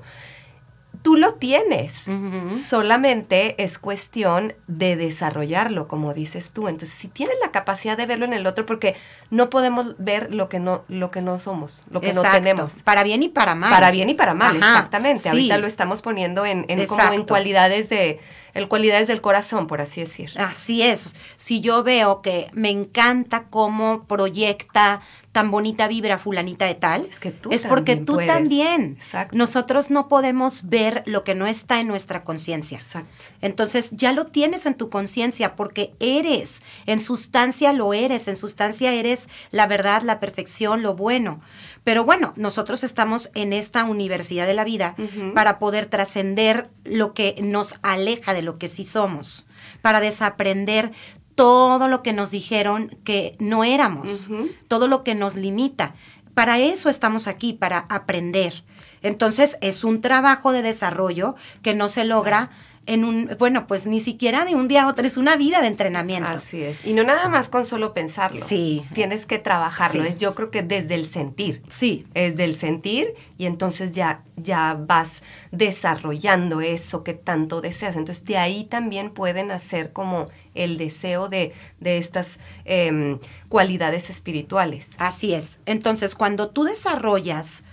tú 1.04 1.16
lo 1.16 1.34
tienes. 1.34 2.06
Solamente 2.46 3.62
es 3.62 3.78
cuestión 3.78 4.54
de 4.66 4.96
desarrollarlo, 4.96 5.86
como 5.86 6.14
dices 6.14 6.54
tú. 6.54 6.66
Entonces, 6.66 6.96
si 6.96 7.08
tienes 7.08 7.36
la 7.42 7.50
capacidad 7.50 7.94
de 7.94 8.06
verlo 8.06 8.24
en 8.24 8.32
el 8.32 8.46
otro, 8.46 8.64
porque 8.64 8.96
no 9.28 9.50
podemos 9.50 9.96
ver 9.98 10.32
lo 10.32 10.48
que 10.48 10.60
no, 10.60 10.82
lo 10.88 11.10
que 11.10 11.20
no 11.20 11.38
somos, 11.38 11.84
lo 11.90 12.00
que 12.00 12.14
no 12.14 12.22
tenemos. 12.22 12.82
Para 12.82 13.02
bien 13.02 13.22
y 13.22 13.28
para 13.28 13.54
mal. 13.54 13.70
Para 13.70 13.90
bien 13.90 14.08
y 14.08 14.14
para 14.14 14.32
mal, 14.32 14.56
exactamente. 14.56 15.28
Ahorita 15.28 15.58
lo 15.58 15.66
estamos 15.66 16.00
poniendo 16.00 16.46
en, 16.46 16.64
en 16.68 16.86
como 16.86 17.12
en 17.12 17.26
cualidades 17.26 17.90
de 17.90 18.18
el 18.54 18.68
cualidades 18.68 19.08
del 19.08 19.20
corazón, 19.20 19.66
por 19.66 19.80
así 19.80 20.00
decir. 20.00 20.30
Así 20.36 20.82
es. 20.82 21.16
Si 21.36 21.60
yo 21.60 21.82
veo 21.82 22.22
que 22.22 22.48
me 22.52 22.70
encanta 22.70 23.44
cómo 23.44 24.04
proyecta 24.04 25.00
tan 25.32 25.50
bonita 25.50 25.88
vibra 25.88 26.16
fulanita 26.16 26.66
de 26.66 26.76
tal, 26.76 27.04
es, 27.04 27.18
que 27.18 27.32
tú 27.32 27.50
es 27.50 27.66
porque 27.66 27.96
tú 27.96 28.18
también. 28.18 28.96
Exacto. 29.00 29.36
Nosotros 29.36 29.90
no 29.90 30.06
podemos 30.06 30.68
ver 30.68 31.02
lo 31.06 31.24
que 31.24 31.34
no 31.34 31.48
está 31.48 31.80
en 31.80 31.88
nuestra 31.88 32.22
conciencia. 32.22 32.78
Exacto. 32.78 33.24
Entonces 33.40 33.90
ya 33.90 34.12
lo 34.12 34.26
tienes 34.26 34.64
en 34.64 34.74
tu 34.74 34.90
conciencia 34.90 35.56
porque 35.56 35.92
eres, 35.98 36.62
en 36.86 37.00
sustancia 37.00 37.72
lo 37.72 37.92
eres, 37.92 38.28
en 38.28 38.36
sustancia 38.36 38.92
eres 38.92 39.28
la 39.50 39.66
verdad, 39.66 40.02
la 40.02 40.20
perfección, 40.20 40.82
lo 40.82 40.94
bueno. 40.94 41.40
Pero 41.84 42.04
bueno, 42.04 42.32
nosotros 42.36 42.82
estamos 42.82 43.30
en 43.34 43.52
esta 43.52 43.84
universidad 43.84 44.46
de 44.46 44.54
la 44.54 44.64
vida 44.64 44.96
para 45.34 45.58
poder 45.58 45.86
trascender 45.86 46.70
lo 46.82 47.12
que 47.12 47.36
nos 47.42 47.76
aleja 47.82 48.32
de 48.32 48.42
lo 48.42 48.58
que 48.58 48.68
sí 48.68 48.84
somos, 48.84 49.46
para 49.82 50.00
desaprender 50.00 50.92
todo 51.34 51.88
lo 51.88 52.02
que 52.02 52.12
nos 52.12 52.30
dijeron 52.30 52.96
que 53.04 53.36
no 53.38 53.64
éramos, 53.64 54.30
todo 54.66 54.88
lo 54.88 55.04
que 55.04 55.14
nos 55.14 55.36
limita. 55.36 55.94
Para 56.32 56.58
eso 56.58 56.88
estamos 56.88 57.26
aquí, 57.28 57.52
para 57.52 57.78
aprender. 57.90 58.64
Entonces 59.02 59.58
es 59.60 59.84
un 59.84 60.00
trabajo 60.00 60.52
de 60.52 60.62
desarrollo 60.62 61.36
que 61.62 61.74
no 61.74 61.88
se 61.88 62.04
logra 62.04 62.50
en 62.86 63.04
un, 63.04 63.30
bueno, 63.38 63.66
pues 63.66 63.86
ni 63.86 64.00
siquiera 64.00 64.44
de 64.44 64.54
un 64.54 64.68
día 64.68 64.82
a 64.82 64.88
otro, 64.88 65.06
es 65.06 65.16
una 65.16 65.36
vida 65.36 65.60
de 65.60 65.68
entrenamiento. 65.68 66.30
Así 66.30 66.62
es. 66.62 66.84
Y 66.84 66.92
no 66.92 67.04
nada 67.04 67.28
más 67.28 67.48
con 67.48 67.64
solo 67.64 67.94
pensarlo. 67.94 68.44
Sí. 68.44 68.84
Tienes 68.92 69.26
que 69.26 69.38
trabajarlo. 69.38 70.04
Es 70.04 70.18
yo 70.18 70.34
creo 70.34 70.50
que 70.50 70.62
desde 70.62 70.94
el 70.94 71.06
sentir. 71.06 71.62
Sí. 71.68 72.06
Es 72.14 72.36
del 72.36 72.54
sentir 72.54 73.14
y 73.38 73.46
entonces 73.46 73.94
ya, 73.94 74.22
ya 74.36 74.76
vas 74.78 75.22
desarrollando 75.50 76.60
eso 76.60 77.04
que 77.04 77.14
tanto 77.14 77.60
deseas. 77.60 77.96
Entonces 77.96 78.24
de 78.24 78.36
ahí 78.36 78.64
también 78.64 79.10
pueden 79.10 79.50
hacer 79.50 79.92
como 79.92 80.26
el 80.54 80.76
deseo 80.76 81.28
de, 81.28 81.52
de 81.80 81.98
estas 81.98 82.38
em, 82.64 83.18
cualidades 83.48 84.10
espirituales. 84.10 84.90
Así 84.98 85.34
es. 85.34 85.60
Entonces 85.66 86.14
cuando 86.14 86.50
tú 86.50 86.64
desarrollas 86.64 87.64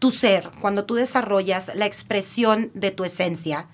tu 0.00 0.10
ser, 0.10 0.50
cuando 0.60 0.86
tú 0.86 0.94
desarrollas 0.94 1.70
la 1.74 1.84
expresión 1.84 2.70
de 2.72 2.90
tu 2.90 3.04
esencia, 3.04 3.68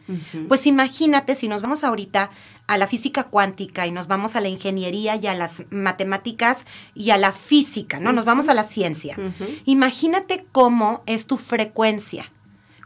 pues 0.49 0.67
imagínate 0.67 1.37
si 1.37 1.47
nos 1.47 1.63
vamos 1.63 1.85
ahorita 1.85 2.31
a 2.67 2.77
la 2.79 2.89
física 2.89 3.25
cuántica 3.25 3.87
y 3.87 3.93
nos 3.93 4.09
vamos 4.09 4.35
a 4.35 4.41
la 4.41 4.49
ingeniería 4.49 5.15
y 5.15 5.29
a 5.29 5.35
las 5.35 5.63
matemáticas 5.71 6.67
y 6.97 7.11
a 7.11 7.17
la 7.17 7.31
física, 7.31 8.01
¿no? 8.01 8.13
Nos 8.13 8.25
vamos 8.25 8.49
a 8.49 8.55
la 8.55 8.65
ciencia. 8.65 9.17
Imagínate 9.67 10.45
cómo 10.51 11.05
es 11.07 11.29
tu 11.29 11.37
frecuencia, 11.37 12.33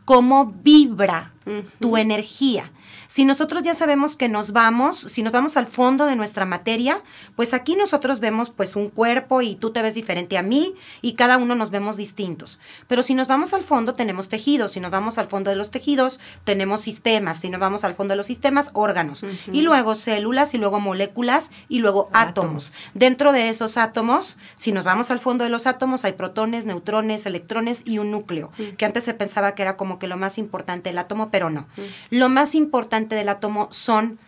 cómo 0.05 0.55
vibra 0.63 1.33
tu 1.81 1.97
energía. 1.97 2.71
Si 3.13 3.25
nosotros 3.25 3.65
ya 3.65 3.75
sabemos 3.75 4.15
que 4.15 4.29
nos 4.29 4.53
vamos, 4.53 4.97
si 4.97 5.25
nos 5.25 5.33
vamos 5.33 5.57
al 5.57 5.67
fondo 5.67 6.07
de 6.07 6.15
nuestra 6.15 6.47
materia, 6.47 7.03
pues 7.35 7.55
aquí 7.55 7.75
nosotros 7.75 8.21
vemos 8.21 8.51
pues 8.51 8.77
un 8.77 8.87
cuerpo 8.87 9.43
y 9.43 9.57
tú 9.57 9.73
te 9.73 9.83
ves 9.83 9.95
diferente 9.95 10.39
a 10.39 10.45
mí 10.45 10.77
y 11.03 11.15
cada 11.15 11.37
uno 11.37 11.57
nos 11.57 11.71
vemos 11.71 11.97
distintos. 11.97 12.61
Pero 12.87 13.03
si 13.03 13.15
nos 13.15 13.27
vamos 13.27 13.53
al 13.53 13.65
fondo 13.65 13.95
tenemos 13.95 14.29
tejidos, 14.29 14.71
si 14.71 14.79
nos 14.79 14.93
vamos 14.93 15.19
al 15.19 15.27
fondo 15.27 15.51
de 15.51 15.57
los 15.57 15.73
tejidos 15.73 16.21
tenemos 16.45 16.83
sistemas, 16.83 17.39
si 17.39 17.51
nos 17.51 17.59
vamos 17.59 17.83
al 17.83 17.95
fondo 17.95 18.13
de 18.13 18.17
los 18.17 18.27
sistemas 18.27 18.71
órganos. 18.75 19.25
Y 19.53 19.63
luego 19.63 19.97
células 19.97 20.55
y 20.55 20.59
luego 20.59 20.79
moléculas 20.79 21.51
y 21.69 21.81
luego 21.81 22.11
átomos. 22.13 22.71
Dentro 22.95 23.33
de 23.33 23.49
esos 23.49 23.77
átomos, 23.77 24.39
si 24.57 24.71
nos 24.71 24.85
vamos 24.85 25.11
al 25.11 25.19
fondo 25.19 25.43
de 25.43 25.51
los 25.51 25.67
átomos 25.67 26.05
hay 26.05 26.13
protones, 26.13 26.65
neutrones, 26.65 27.27
electrones 27.27 27.83
y 27.85 27.99
un 27.99 28.13
núcleo, 28.13 28.53
que 28.77 28.85
antes 28.85 29.03
se 29.03 29.15
pensaba 29.15 29.57
que 29.57 29.63
era 29.63 29.77
como 29.77 29.99
que 29.99 30.07
lo 30.07 30.17
más 30.17 30.39
importante 30.39 30.91
el 30.91 30.99
átomo, 30.99 31.33
pero 31.33 31.51
no. 31.51 31.67
Lo 32.11 32.29
más 32.29 32.55
importante 32.55 33.00
del 33.09 33.29
átomo 33.29 33.69
son 33.71 34.19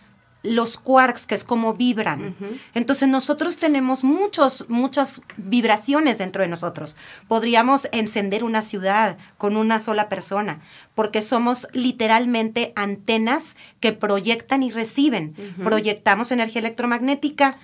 los 0.43 0.77
quarks, 0.77 1.27
que 1.27 1.35
es 1.35 1.45
como 1.45 1.75
vibran. 1.75 2.35
Entonces 2.75 3.09
nosotros 3.09 3.57
tenemos 3.57 4.03
muchos, 4.03 4.67
muchas 4.69 5.21
vibraciones 5.37 6.19
dentro 6.19 6.43
de 6.43 6.49
nosotros. 6.49 6.97
Podríamos 7.29 7.89
encender 7.93 8.43
una 8.45 8.63
ciudad 8.63 9.19
con 9.39 9.57
una 9.57 9.79
sola 9.79 10.09
persona, 10.09 10.61
porque 10.95 11.23
somos 11.23 11.69
literalmente 11.73 12.73
antenas 12.75 13.57
que 13.81 13.93
proyectan 13.93 14.63
y 14.63 14.71
reciben. 14.71 15.35
Proyectamos 15.63 16.33
energía 16.33 16.61
electromagnética, 16.61 17.57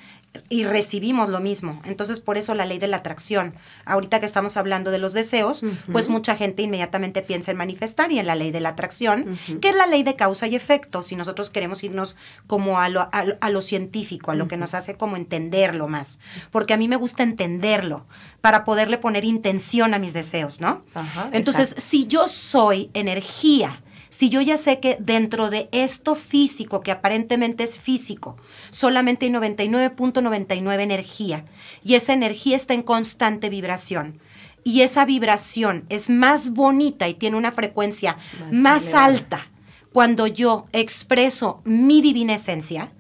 y 0.49 0.65
recibimos 0.65 1.29
lo 1.29 1.41
mismo. 1.41 1.81
Entonces, 1.85 2.21
por 2.21 2.39
eso 2.39 2.55
la 2.55 2.65
ley 2.65 2.79
de 2.79 2.89
la 2.89 2.99
atracción. 2.99 3.55
Ahorita 3.85 4.21
que 4.21 4.27
estamos 4.27 4.57
hablando 4.57 4.91
de 4.91 4.99
los 4.99 5.13
deseos, 5.13 5.63
pues 5.91 6.09
mucha 6.09 6.37
gente 6.37 6.63
inmediatamente 6.63 7.23
piensa 7.23 7.51
en 7.51 7.57
manifestar 7.57 8.13
y 8.13 8.19
en 8.19 8.27
la 8.27 8.35
ley 8.35 8.51
de 8.51 8.61
la 8.61 8.71
atracción, 8.71 9.39
que 9.61 9.71
es 9.71 9.75
la 9.75 9.87
ley 9.87 10.03
de 10.03 10.17
causa 10.17 10.47
y 10.47 10.57
efecto, 10.57 11.03
si 11.03 11.17
nosotros 11.17 11.51
queremos 11.51 11.83
irnos 11.83 12.17
como 12.47 12.81
a 12.81 12.89
lo, 12.89 13.09
a, 13.13 13.51
lo 13.51 13.61
científico, 13.61 14.31
a 14.31 14.35
lo 14.35 14.49
que 14.49 14.57
nos 14.57 14.75
hace 14.75 14.97
como 14.97 15.17
entenderlo 15.17 15.89
más. 15.89 16.19
Porque 16.51 16.75
a 16.75 16.77
mí 16.77 16.89
me 16.89 16.97
gusta 16.97 17.23
entenderlo 17.23 18.07
para 18.41 18.65
poderle 18.65 18.99
poner 18.99 19.25
intención 19.25 19.95
a 19.95 19.99
mis 19.99 20.13
deseos, 20.13 20.61
¿no? 20.61 20.85
Entonces, 21.33 21.75
si 21.77 22.07
yo 22.07 22.29
soy 22.29 22.91
energía, 22.95 23.83
si 24.09 24.29
yo 24.29 24.41
ya 24.41 24.57
sé 24.57 24.81
que 24.81 24.97
dentro 25.01 25.51
de 25.51 25.69
esto 25.73 26.15
físico, 26.15 26.81
que 26.81 26.93
aparentemente 26.93 27.65
es 27.65 27.79
físico, 27.79 28.37
solamente 28.71 29.27
hay 29.27 29.33
99.99 29.33 30.81
energía 30.81 31.45
y 31.85 31.95
esa 31.95 32.13
energía 32.13 32.57
está 32.57 32.75
en 32.75 32.83
constante 32.83 33.49
vibración, 33.49 34.21
y 34.65 34.83
esa 34.83 35.05
vibración 35.05 35.85
es 35.89 36.11
más 36.11 36.51
bonita 36.51 37.09
y 37.09 37.15
tiene 37.15 37.39
una 37.39 37.53
frecuencia 37.53 38.19
Más 38.51 38.93
alta 38.93 39.49
cuando 39.93 40.27
yo 40.27 40.67
expreso 40.73 41.63
mi 41.65 42.03
divina 42.03 42.35
esencia, 42.35 42.93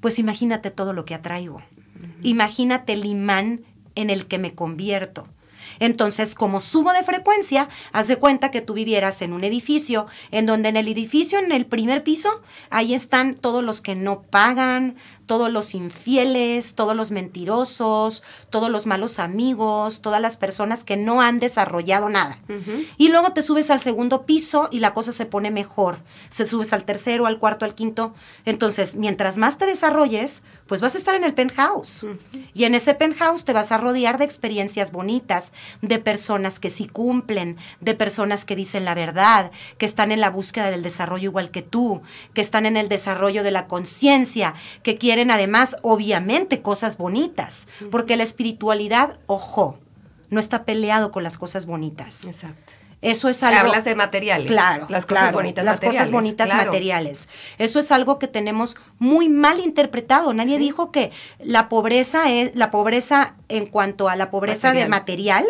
pues 0.00 0.18
imagínate 0.18 0.70
todo 0.70 0.92
lo 0.92 1.04
que 1.04 1.14
atraigo. 1.14 1.62
Imagínate 2.22 2.92
el 2.92 3.06
imán 3.06 3.62
en 3.94 4.10
el 4.10 4.26
que 4.26 4.38
me 4.38 4.54
convierto. 4.54 5.26
Entonces, 5.80 6.34
como 6.34 6.60
subo 6.60 6.92
de 6.92 7.02
frecuencia, 7.02 7.68
haz 7.92 8.08
de 8.08 8.16
cuenta 8.16 8.50
que 8.50 8.60
tú 8.60 8.74
vivieras 8.74 9.22
en 9.22 9.32
un 9.32 9.44
edificio, 9.44 10.06
en 10.30 10.46
donde 10.46 10.68
en 10.68 10.76
el 10.76 10.88
edificio, 10.88 11.38
en 11.38 11.52
el 11.52 11.66
primer 11.66 12.02
piso, 12.02 12.42
ahí 12.70 12.94
están 12.94 13.34
todos 13.34 13.62
los 13.62 13.80
que 13.80 13.94
no 13.94 14.22
pagan, 14.22 14.96
todos 15.26 15.50
los 15.50 15.74
infieles, 15.74 16.74
todos 16.74 16.94
los 16.94 17.10
mentirosos, 17.10 18.22
todos 18.50 18.70
los 18.70 18.86
malos 18.86 19.18
amigos, 19.18 20.00
todas 20.00 20.20
las 20.20 20.36
personas 20.36 20.84
que 20.84 20.96
no 20.96 21.20
han 21.20 21.38
desarrollado 21.38 22.08
nada. 22.08 22.38
Y 22.96 23.08
luego 23.08 23.32
te 23.32 23.42
subes 23.42 23.70
al 23.70 23.80
segundo 23.80 24.26
piso 24.26 24.68
y 24.70 24.80
la 24.80 24.92
cosa 24.92 25.12
se 25.12 25.26
pone 25.26 25.50
mejor. 25.50 25.98
Se 26.28 26.46
subes 26.46 26.72
al 26.72 26.84
tercero, 26.84 27.26
al 27.26 27.38
cuarto, 27.38 27.64
al 27.64 27.74
quinto. 27.74 28.14
Entonces, 28.44 28.96
mientras 28.96 29.38
más 29.38 29.58
te 29.58 29.66
desarrolles, 29.66 30.42
pues 30.66 30.80
vas 30.80 30.94
a 30.94 30.98
estar 30.98 31.14
en 31.14 31.24
el 31.24 31.34
penthouse. 31.34 32.06
Y 32.52 32.64
en 32.64 32.74
ese 32.74 32.94
penthouse 32.94 33.44
te 33.44 33.52
vas 33.52 33.72
a 33.72 33.78
rodear 33.78 34.18
de 34.18 34.24
experiencias 34.24 34.92
bonitas, 34.92 35.52
de 35.82 35.98
personas 35.98 36.60
que 36.60 36.70
sí 36.70 36.86
cumplen, 36.86 37.56
de 37.80 37.94
personas 37.94 38.44
que 38.44 38.56
dicen 38.56 38.84
la 38.84 38.94
verdad, 38.94 39.50
que 39.78 39.86
están 39.86 40.12
en 40.12 40.20
la 40.20 40.30
búsqueda 40.30 40.70
del 40.70 40.82
desarrollo 40.82 41.24
igual 41.24 41.50
que 41.50 41.62
tú, 41.62 42.02
que 42.32 42.40
están 42.40 42.66
en 42.66 42.76
el 42.76 42.88
desarrollo 42.88 43.42
de 43.42 43.50
la 43.50 43.66
conciencia, 43.66 44.54
que 44.82 44.96
quieren 44.96 45.13
además, 45.30 45.76
obviamente, 45.82 46.62
cosas 46.62 46.96
bonitas. 46.96 47.68
Porque 47.90 48.16
la 48.16 48.22
espiritualidad, 48.22 49.18
ojo, 49.26 49.78
no 50.30 50.40
está 50.40 50.64
peleado 50.64 51.10
con 51.10 51.22
las 51.22 51.38
cosas 51.38 51.66
bonitas. 51.66 52.24
Exacto. 52.24 52.74
Eso 53.02 53.28
es 53.28 53.42
algo. 53.42 53.60
Hablas 53.60 53.84
de 53.84 53.94
materiales. 53.94 54.46
Claro, 54.50 54.86
Las 54.88 55.04
cosas 55.04 55.24
claro, 55.24 55.36
bonitas 55.36 55.62
Las 55.62 55.74
cosas 55.80 55.92
materiales, 55.92 56.10
bonitas 56.12 56.46
claro. 56.46 56.64
materiales. 56.64 57.28
Eso 57.58 57.78
es 57.78 57.92
algo 57.92 58.18
que 58.18 58.28
tenemos 58.28 58.76
muy 58.98 59.28
mal 59.28 59.60
interpretado. 59.60 60.32
Nadie 60.32 60.56
Sí. 60.56 60.62
dijo 60.62 60.90
que 60.90 61.12
la 61.38 61.68
pobreza 61.68 62.30
es 62.30 62.56
la 62.56 62.70
pobreza 62.70 63.36
en 63.50 63.66
cuanto 63.66 64.08
a 64.08 64.16
la 64.16 64.30
pobreza 64.30 64.72
de 64.72 64.88
material. 64.88 65.44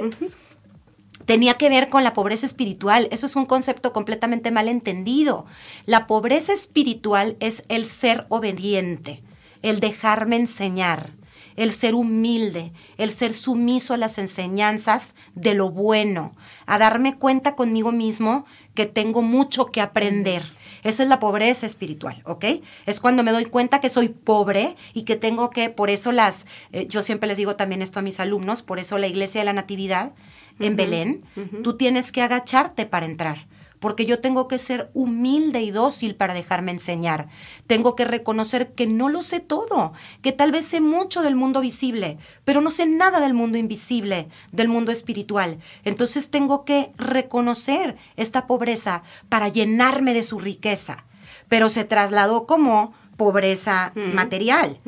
Tenía 1.26 1.54
que 1.54 1.68
ver 1.70 1.88
con 1.88 2.04
la 2.04 2.12
pobreza 2.12 2.44
espiritual. 2.44 3.08
Eso 3.12 3.24
es 3.26 3.36
un 3.36 3.46
concepto 3.46 3.92
completamente 3.92 4.50
mal 4.50 4.68
entendido. 4.68 5.46
La 5.86 6.06
pobreza 6.08 6.52
espiritual 6.52 7.36
es 7.40 7.62
el 7.68 7.86
ser 7.86 8.26
obediente, 8.28 9.22
el 9.64 9.80
dejarme 9.80 10.36
enseñar, 10.36 11.10
el 11.56 11.72
ser 11.72 11.94
humilde, 11.94 12.72
el 12.98 13.10
ser 13.10 13.32
sumiso 13.32 13.94
a 13.94 13.96
las 13.96 14.18
enseñanzas 14.18 15.14
de 15.34 15.54
lo 15.54 15.70
bueno, 15.70 16.34
a 16.66 16.78
darme 16.78 17.16
cuenta 17.16 17.56
conmigo 17.56 17.90
mismo 17.90 18.44
que 18.74 18.84
tengo 18.84 19.22
mucho 19.22 19.66
que 19.66 19.80
aprender. 19.80 20.42
Esa 20.82 21.02
es 21.02 21.08
la 21.08 21.18
pobreza 21.18 21.64
espiritual, 21.64 22.20
¿ok? 22.26 22.44
Es 22.84 23.00
cuando 23.00 23.24
me 23.24 23.32
doy 23.32 23.46
cuenta 23.46 23.80
que 23.80 23.88
soy 23.88 24.10
pobre 24.10 24.76
y 24.92 25.02
que 25.02 25.16
tengo 25.16 25.48
que, 25.48 25.70
por 25.70 25.88
eso 25.88 26.12
las, 26.12 26.44
eh, 26.72 26.86
yo 26.86 27.00
siempre 27.00 27.26
les 27.26 27.38
digo 27.38 27.56
también 27.56 27.80
esto 27.80 28.00
a 28.00 28.02
mis 28.02 28.20
alumnos, 28.20 28.60
por 28.60 28.78
eso 28.78 28.98
la 28.98 29.06
iglesia 29.06 29.40
de 29.40 29.46
la 29.46 29.54
Natividad 29.54 30.12
en 30.60 30.76
Belén, 30.76 31.24
tú 31.64 31.76
tienes 31.76 32.12
que 32.12 32.22
agacharte 32.22 32.86
para 32.86 33.06
entrar 33.06 33.46
porque 33.84 34.06
yo 34.06 34.18
tengo 34.18 34.48
que 34.48 34.56
ser 34.56 34.90
humilde 34.94 35.60
y 35.60 35.70
dócil 35.70 36.14
para 36.14 36.32
dejarme 36.32 36.72
enseñar. 36.72 37.28
Tengo 37.66 37.94
que 37.94 38.06
reconocer 38.06 38.72
que 38.72 38.86
no 38.86 39.10
lo 39.10 39.20
sé 39.20 39.40
todo, 39.40 39.92
que 40.22 40.32
tal 40.32 40.52
vez 40.52 40.64
sé 40.64 40.80
mucho 40.80 41.20
del 41.20 41.34
mundo 41.34 41.60
visible, 41.60 42.16
pero 42.46 42.62
no 42.62 42.70
sé 42.70 42.86
nada 42.86 43.20
del 43.20 43.34
mundo 43.34 43.58
invisible, 43.58 44.28
del 44.52 44.68
mundo 44.68 44.90
espiritual. 44.90 45.58
Entonces 45.84 46.30
tengo 46.30 46.64
que 46.64 46.92
reconocer 46.96 47.98
esta 48.16 48.46
pobreza 48.46 49.02
para 49.28 49.48
llenarme 49.48 50.14
de 50.14 50.22
su 50.22 50.40
riqueza. 50.40 51.04
Pero 51.50 51.68
se 51.68 51.84
trasladó 51.84 52.46
como 52.46 52.94
pobreza 53.18 53.92
material. 53.94 54.80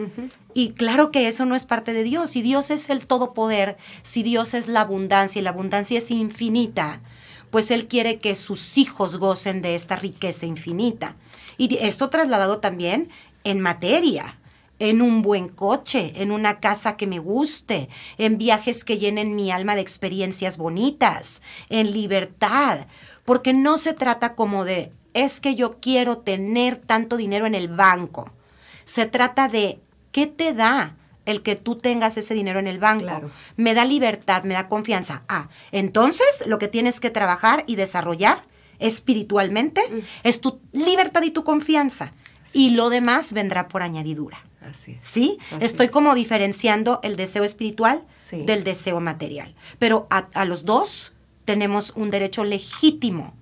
Y 0.54 0.70
claro 0.70 1.10
que 1.10 1.28
eso 1.28 1.44
no 1.44 1.54
es 1.54 1.66
parte 1.66 1.92
de 1.92 2.02
Dios. 2.02 2.30
Si 2.30 2.40
Dios 2.40 2.70
es 2.70 2.88
el 2.88 3.06
todopoder, 3.06 3.76
si 4.02 4.22
Dios 4.22 4.54
es 4.54 4.68
la 4.68 4.80
abundancia 4.80 5.40
y 5.40 5.42
la 5.42 5.50
abundancia 5.50 5.98
es 5.98 6.10
infinita, 6.10 7.02
pues 7.56 7.70
Él 7.70 7.88
quiere 7.88 8.18
que 8.18 8.36
sus 8.36 8.76
hijos 8.76 9.16
gocen 9.16 9.62
de 9.62 9.76
esta 9.76 9.96
riqueza 9.96 10.44
infinita. 10.44 11.16
Y 11.56 11.78
esto 11.78 12.10
trasladado 12.10 12.58
también 12.58 13.08
en 13.44 13.60
materia, 13.60 14.38
en 14.78 15.00
un 15.00 15.22
buen 15.22 15.48
coche, 15.48 16.12
en 16.16 16.32
una 16.32 16.60
casa 16.60 16.98
que 16.98 17.06
me 17.06 17.18
guste, 17.18 17.88
en 18.18 18.36
viajes 18.36 18.84
que 18.84 18.98
llenen 18.98 19.34
mi 19.34 19.50
alma 19.50 19.74
de 19.74 19.80
experiencias 19.80 20.58
bonitas, 20.58 21.40
en 21.70 21.94
libertad, 21.94 22.88
porque 23.24 23.54
no 23.54 23.78
se 23.78 23.94
trata 23.94 24.34
como 24.34 24.66
de, 24.66 24.92
es 25.14 25.40
que 25.40 25.54
yo 25.54 25.80
quiero 25.80 26.18
tener 26.18 26.76
tanto 26.76 27.16
dinero 27.16 27.46
en 27.46 27.54
el 27.54 27.68
banco. 27.68 28.30
Se 28.84 29.06
trata 29.06 29.48
de, 29.48 29.80
¿qué 30.12 30.26
te 30.26 30.52
da? 30.52 30.94
El 31.26 31.42
que 31.42 31.54
tú 31.56 31.76
tengas 31.76 32.16
ese 32.16 32.32
dinero 32.34 32.58
en 32.58 32.66
el 32.66 32.78
banco. 32.78 33.04
Claro. 33.04 33.30
Me 33.56 33.74
da 33.74 33.84
libertad, 33.84 34.44
me 34.44 34.54
da 34.54 34.68
confianza. 34.68 35.22
Ah, 35.28 35.48
entonces 35.72 36.44
lo 36.46 36.58
que 36.58 36.68
tienes 36.68 36.98
que 37.00 37.10
trabajar 37.10 37.64
y 37.66 37.76
desarrollar 37.76 38.42
espiritualmente 38.78 39.82
es 40.22 40.40
tu 40.40 40.60
libertad 40.72 41.22
y 41.22 41.30
tu 41.30 41.44
confianza. 41.44 42.12
Y 42.52 42.70
lo 42.70 42.88
demás 42.88 43.32
vendrá 43.32 43.68
por 43.68 43.82
añadidura. 43.82 44.42
Así 44.68 44.92
es. 44.92 44.98
¿Sí? 45.06 45.38
Así 45.52 45.64
Estoy 45.64 45.86
es. 45.86 45.92
como 45.92 46.14
diferenciando 46.14 47.00
el 47.02 47.16
deseo 47.16 47.44
espiritual 47.44 48.04
Sí. 48.16 48.42
del 48.42 48.64
deseo 48.64 49.00
material. 49.00 49.54
Pero 49.78 50.06
a, 50.10 50.28
a 50.34 50.44
los 50.44 50.64
dos 50.64 51.12
tenemos 51.44 51.92
un 51.96 52.10
derecho 52.10 52.42
legítimo 52.44 53.34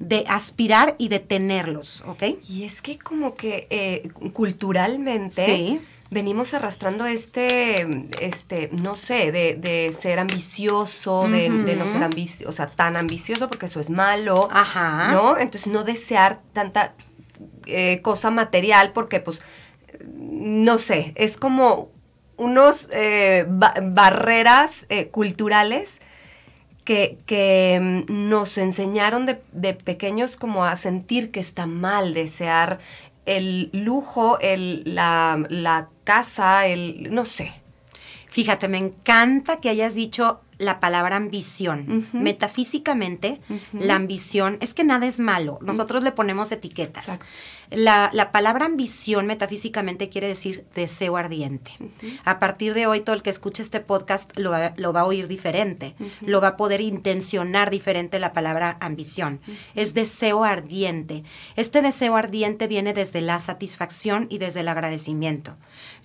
de 0.00 0.24
aspirar 0.28 0.96
y 0.98 1.08
de 1.08 1.20
tenerlos, 1.20 2.02
¿ok? 2.06 2.24
Y 2.48 2.64
es 2.64 2.82
que 2.82 2.98
como 2.98 3.34
que 3.36 3.68
eh, 3.70 4.08
culturalmente 4.32 5.44
Sí. 5.44 5.80
Venimos 6.14 6.54
arrastrando 6.54 7.04
este, 7.04 8.06
este, 8.20 8.70
no 8.72 8.94
sé, 8.96 9.32
de, 9.32 9.54
de 9.56 9.92
ser 9.92 10.18
ambicioso, 10.20 11.28
de, 11.28 11.50
de 11.50 11.76
no 11.76 11.84
ser 11.84 12.02
ambicioso, 12.04 12.48
o 12.48 12.52
sea, 12.52 12.68
tan 12.68 12.96
ambicioso 12.96 13.48
porque 13.48 13.66
eso 13.66 13.80
es 13.80 13.90
malo, 13.90 14.48
Ajá. 14.50 15.10
¿no? 15.12 15.36
Entonces 15.36 15.70
no 15.72 15.84
desear 15.84 16.40
tanta 16.54 16.94
eh, 17.66 18.00
cosa 18.02 18.30
material 18.30 18.92
porque 18.92 19.20
pues, 19.20 19.42
no 20.08 20.78
sé, 20.78 21.12
es 21.16 21.36
como 21.36 21.90
unos 22.36 22.88
eh, 22.92 23.44
ba- 23.48 23.74
barreras 23.82 24.86
eh, 24.88 25.06
culturales 25.06 26.00
que, 26.84 27.18
que, 27.26 28.04
mm, 28.08 28.28
nos 28.28 28.56
enseñaron 28.58 29.26
de, 29.26 29.40
de 29.52 29.74
pequeños 29.74 30.36
como 30.36 30.64
a 30.64 30.76
sentir 30.76 31.30
que 31.30 31.40
está 31.40 31.66
mal 31.66 32.14
desear 32.14 32.78
el 33.26 33.70
lujo, 33.72 34.38
el, 34.40 34.82
la, 34.84 35.44
la 35.48 35.88
casa, 36.04 36.66
el, 36.66 37.12
no 37.12 37.24
sé. 37.24 37.52
Fíjate, 38.28 38.68
me 38.68 38.78
encanta 38.78 39.60
que 39.60 39.68
hayas 39.68 39.94
dicho 39.94 40.40
la 40.64 40.80
palabra 40.80 41.16
ambición. 41.16 42.06
Metafísicamente, 42.12 43.40
la 43.72 43.96
ambición 43.96 44.58
es 44.60 44.74
que 44.74 44.84
nada 44.84 45.06
es 45.06 45.20
malo. 45.20 45.58
Nosotros 45.62 46.02
le 46.02 46.12
ponemos 46.12 46.52
etiquetas. 46.52 47.18
La, 47.70 48.10
la 48.12 48.30
palabra 48.30 48.66
ambición 48.66 49.26
metafísicamente 49.26 50.08
quiere 50.08 50.28
decir 50.28 50.64
deseo 50.74 51.16
ardiente. 51.16 51.72
A 52.24 52.38
partir 52.38 52.74
de 52.74 52.86
hoy, 52.86 53.00
todo 53.00 53.16
el 53.16 53.22
que 53.22 53.30
escuche 53.30 53.62
este 53.62 53.80
podcast 53.80 54.30
lo 54.36 54.50
va, 54.50 54.74
lo 54.76 54.92
va 54.92 55.00
a 55.00 55.06
oír 55.06 55.28
diferente. 55.28 55.94
Lo 56.20 56.40
va 56.40 56.48
a 56.48 56.56
poder 56.56 56.80
intencionar 56.80 57.70
diferente 57.70 58.18
la 58.18 58.32
palabra 58.32 58.76
ambición. 58.80 59.40
Es 59.74 59.94
deseo 59.94 60.44
ardiente. 60.44 61.24
Este 61.56 61.82
deseo 61.82 62.16
ardiente 62.16 62.66
viene 62.66 62.92
desde 62.92 63.20
la 63.20 63.40
satisfacción 63.40 64.26
y 64.30 64.38
desde 64.38 64.60
el 64.60 64.68
agradecimiento. 64.68 65.56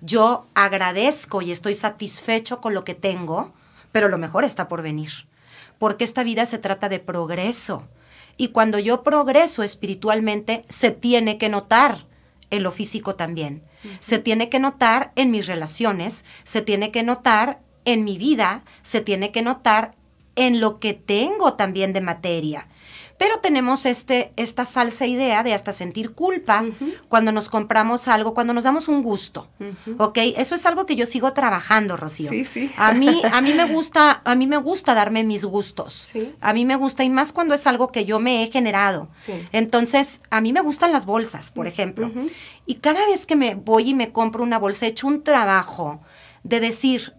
Yo 0.02 0.48
agradezco 0.56 1.42
y 1.42 1.52
estoy 1.52 1.76
satisfecho 1.76 2.62
con 2.62 2.74
lo 2.74 2.84
que 2.84 2.96
tengo, 2.96 3.54
pero 3.92 4.10
lo 4.10 4.18
mejor 4.18 4.44
está 4.44 4.68
por 4.68 4.82
venir. 4.82 5.28
Porque 5.78 6.04
esta 6.04 6.24
vida 6.24 6.46
se 6.46 6.58
trata 6.58 6.90
de 6.90 7.00
progreso. 7.00 7.88
Y 8.38 8.50
cuando 8.50 8.80
yo 8.80 9.04
progreso 9.04 9.64
espiritualmente, 9.64 10.66
se 10.70 10.92
tiene 10.92 11.38
que 11.38 11.50
notar 11.50 12.06
en 12.50 12.64
lo 12.64 12.72
físico 12.72 13.16
también. 13.16 13.64
Se 14.00 14.20
tiene 14.20 14.50
que 14.50 14.60
notar 14.60 15.12
en 15.16 15.32
mis 15.32 15.48
relaciones, 15.48 16.26
se 16.44 16.62
tiene 16.62 16.92
que 16.92 17.04
notar 17.04 17.62
en 17.86 18.04
mi 18.04 18.18
vida, 18.18 18.64
se 18.82 19.02
tiene 19.02 19.32
que 19.32 19.42
notar 19.42 19.92
en 20.36 20.60
lo 20.60 20.80
que 20.80 20.94
tengo 20.94 21.54
también 21.54 21.94
de 21.94 22.02
materia. 22.02 22.68
Pero 23.20 23.40
tenemos 23.40 23.86
este, 23.86 24.32
esta 24.38 24.66
falsa 24.66 25.06
idea 25.06 25.44
de 25.44 25.54
hasta 25.54 25.74
sentir 25.74 26.14
culpa 26.14 26.64
cuando 27.10 27.34
nos 27.34 27.50
compramos 27.50 28.08
algo, 28.08 28.34
cuando 28.34 28.54
nos 28.54 28.64
damos 28.64 28.88
un 28.88 29.04
gusto. 29.04 29.50
¿Ok? 29.98 30.20
Eso 30.38 30.56
es 30.56 30.66
algo 30.66 30.86
que 30.86 30.96
yo 30.96 31.06
sigo 31.06 31.34
trabajando, 31.34 31.98
Rocío. 31.98 32.30
Sí, 32.30 32.46
sí. 32.46 32.72
A 32.78 32.94
mí, 32.94 33.22
a 33.30 33.42
mí 33.42 33.54
me 33.54 33.66
gusta, 33.74 34.22
a 34.24 34.36
mí 34.36 34.48
me 34.48 34.56
gusta 34.56 34.94
darme 34.94 35.26
mis 35.26 35.44
gustos. 35.44 36.08
Sí. 36.14 36.34
A 36.40 36.54
mí 36.54 36.64
me 36.64 36.78
gusta, 36.78 37.04
y 37.04 37.10
más 37.10 37.34
cuando 37.34 37.54
es 37.56 37.68
algo 37.68 37.92
que 37.92 38.06
yo 38.06 38.20
me 38.20 38.42
he 38.42 38.50
generado. 38.50 39.10
Sí. 39.26 39.34
Entonces, 39.52 40.22
a 40.30 40.40
mí 40.40 40.54
me 40.54 40.62
gustan 40.62 40.94
las 40.94 41.06
bolsas, 41.06 41.52
por 41.52 41.68
ejemplo. 41.68 42.10
Y 42.66 42.76
cada 42.76 43.06
vez 43.06 43.26
que 43.26 43.36
me 43.36 43.54
voy 43.56 43.90
y 43.90 43.94
me 43.94 44.14
compro 44.14 44.44
una 44.44 44.58
bolsa, 44.58 44.86
he 44.86 44.90
hecho 44.90 45.08
un 45.08 45.24
trabajo 45.24 46.00
de 46.44 46.62
decir, 46.62 47.16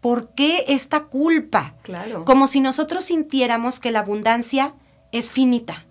¿Por 0.00 0.34
qué 0.34 0.66
esta 0.68 1.04
culpa? 1.04 1.76
Claro. 1.80 2.26
Como 2.26 2.46
si 2.46 2.60
nosotros 2.60 3.06
sintiéramos 3.06 3.80
que 3.80 3.90
la 3.90 4.00
abundancia 4.00 4.74
es 5.18 5.30
finita. 5.30 5.84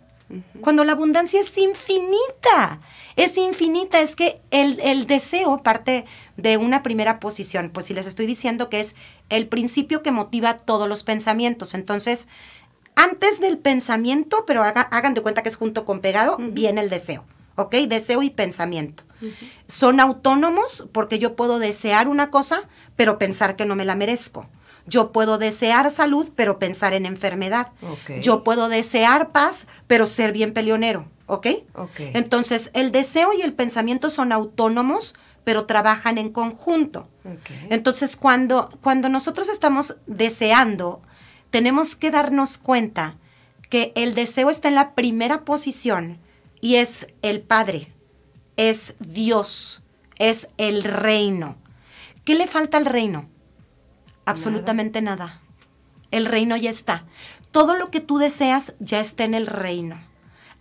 Cuando 0.61 0.83
la 0.83 0.93
abundancia 0.93 1.39
es 1.39 1.55
infinita, 1.57 2.79
es 3.15 3.37
infinita, 3.37 3.99
es 3.99 4.15
que 4.15 4.41
el, 4.49 4.79
el, 4.79 5.05
deseo 5.05 5.61
parte 5.61 6.05
de 6.37 6.57
una 6.57 6.81
primera 6.81 7.19
posición, 7.19 7.69
pues 7.69 7.85
si 7.85 7.93
les 7.93 8.07
estoy 8.07 8.25
diciendo 8.25 8.67
que 8.67 8.79
es 8.79 8.95
el 9.29 9.47
principio 9.47 10.01
que 10.01 10.11
motiva 10.11 10.57
todos 10.57 10.89
los 10.89 11.03
pensamientos, 11.03 11.75
entonces 11.75 12.27
antes 12.95 13.39
del 13.39 13.59
pensamiento, 13.59 14.45
pero 14.47 14.63
hagan 14.63 15.13
de 15.13 15.21
cuenta 15.21 15.43
que 15.43 15.49
es 15.49 15.55
junto 15.55 15.85
con 15.85 15.99
pegado, 15.99 16.37
viene 16.39 16.81
el 16.81 16.89
deseo. 16.89 17.25
¿ok? 17.55 17.75
Deseo 17.87 18.23
y 18.23 18.29
pensamiento. 18.29 19.03
Son 19.67 19.99
autónomos 19.99 20.87
porque 20.91 21.19
yo 21.19 21.35
puedo 21.35 21.59
desear 21.59 22.07
una 22.07 22.29
cosa, 22.29 22.67
pero 22.95 23.17
pensar 23.17 23.55
que 23.55 23.65
no 23.65 23.75
me 23.75 23.85
la 23.85 23.95
merezco. 23.95 24.47
Yo 24.85 25.11
puedo 25.11 25.37
desear 25.37 25.89
salud, 25.91 26.31
pero 26.35 26.59
pensar 26.59 26.93
en 26.93 27.05
enfermedad. 27.05 27.71
Yo 28.21 28.43
puedo 28.43 28.69
desear 28.69 29.31
paz, 29.31 29.67
pero 29.87 30.05
ser 30.05 30.33
bien 30.33 30.53
peleonero. 30.53 31.07
¿Ok? 31.25 31.47
Entonces, 31.97 32.69
el 32.73 32.91
deseo 32.91 33.31
y 33.33 33.41
el 33.41 33.53
pensamiento 33.53 34.09
son 34.09 34.31
autónomos, 34.31 35.15
pero 35.43 35.65
trabajan 35.65 36.17
en 36.17 36.31
conjunto. 36.31 37.07
Entonces, 37.69 38.17
cuando, 38.17 38.69
cuando 38.81 39.09
nosotros 39.09 39.49
estamos 39.49 39.95
deseando, 40.05 41.01
tenemos 41.49 41.95
que 41.95 42.11
darnos 42.11 42.57
cuenta 42.57 43.17
que 43.69 43.93
el 43.95 44.15
deseo 44.15 44.49
está 44.49 44.67
en 44.67 44.75
la 44.75 44.95
primera 44.95 45.45
posición 45.45 46.19
y 46.61 46.75
es 46.75 47.07
el 47.21 47.41
Padre, 47.41 47.91
es 48.57 48.95
Dios, 48.99 49.83
es 50.19 50.47
el 50.57 50.83
reino. 50.83 51.57
¿Qué 52.23 52.35
le 52.35 52.47
falta 52.47 52.77
al 52.77 52.85
reino? 52.85 53.29
Absolutamente 54.25 55.01
nada. 55.01 55.41
El 56.11 56.25
reino 56.25 56.55
ya 56.55 56.69
está. 56.69 57.05
Todo 57.51 57.75
lo 57.75 57.89
que 57.91 57.99
tú 57.99 58.17
deseas 58.17 58.75
ya 58.79 58.99
está 58.99 59.23
en 59.23 59.33
el 59.33 59.47
reino. 59.47 59.99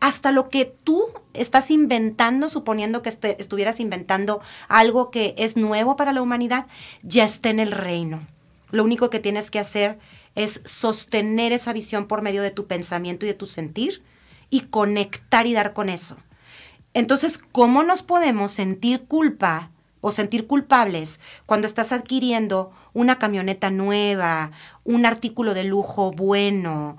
Hasta 0.00 0.32
lo 0.32 0.48
que 0.48 0.64
tú 0.64 1.06
estás 1.32 1.70
inventando, 1.70 2.48
suponiendo 2.48 3.02
que 3.02 3.08
este, 3.08 3.40
estuvieras 3.40 3.78
inventando 3.78 4.40
algo 4.68 5.10
que 5.10 5.34
es 5.38 5.56
nuevo 5.56 5.94
para 5.94 6.12
la 6.12 6.22
humanidad, 6.22 6.66
ya 7.02 7.24
está 7.24 7.50
en 7.50 7.60
el 7.60 7.70
reino. 7.70 8.26
Lo 8.70 8.82
único 8.82 9.10
que 9.10 9.20
tienes 9.20 9.50
que 9.50 9.58
hacer 9.58 9.98
es 10.34 10.60
sostener 10.64 11.52
esa 11.52 11.72
visión 11.72 12.06
por 12.06 12.22
medio 12.22 12.42
de 12.42 12.50
tu 12.50 12.66
pensamiento 12.66 13.26
y 13.26 13.28
de 13.28 13.34
tu 13.34 13.46
sentir 13.46 14.02
y 14.50 14.60
conectar 14.60 15.46
y 15.46 15.52
dar 15.52 15.72
con 15.72 15.88
eso. 15.88 16.16
Entonces, 16.94 17.38
¿cómo 17.38 17.82
nos 17.82 18.02
podemos 18.02 18.52
sentir 18.52 19.04
culpa 19.04 19.70
o 20.02 20.10
sentir 20.10 20.46
culpables 20.46 21.20
cuando 21.46 21.66
estás 21.66 21.92
adquiriendo 21.92 22.72
una 22.92 23.18
camioneta 23.18 23.70
nueva, 23.70 24.50
un 24.84 25.06
artículo 25.06 25.54
de 25.54 25.64
lujo 25.64 26.10
bueno, 26.10 26.98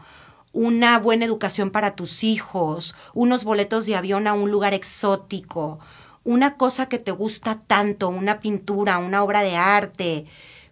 una 0.53 0.97
buena 0.97 1.25
educación 1.25 1.69
para 1.69 1.95
tus 1.95 2.23
hijos, 2.23 2.95
unos 3.13 3.43
boletos 3.43 3.85
de 3.85 3.95
avión 3.95 4.25
a 4.25 4.33
un 4.33 4.49
lugar 4.49 4.73
exótico, 4.73 5.79
una 6.23 6.55
cosa 6.55 6.87
que 6.87 6.97
te 6.97 7.11
gusta 7.11 7.59
tanto, 7.67 8.09
una 8.09 8.39
pintura, 8.39 8.97
una 8.97 9.23
obra 9.23 9.41
de 9.41 9.57
arte? 9.57 10.25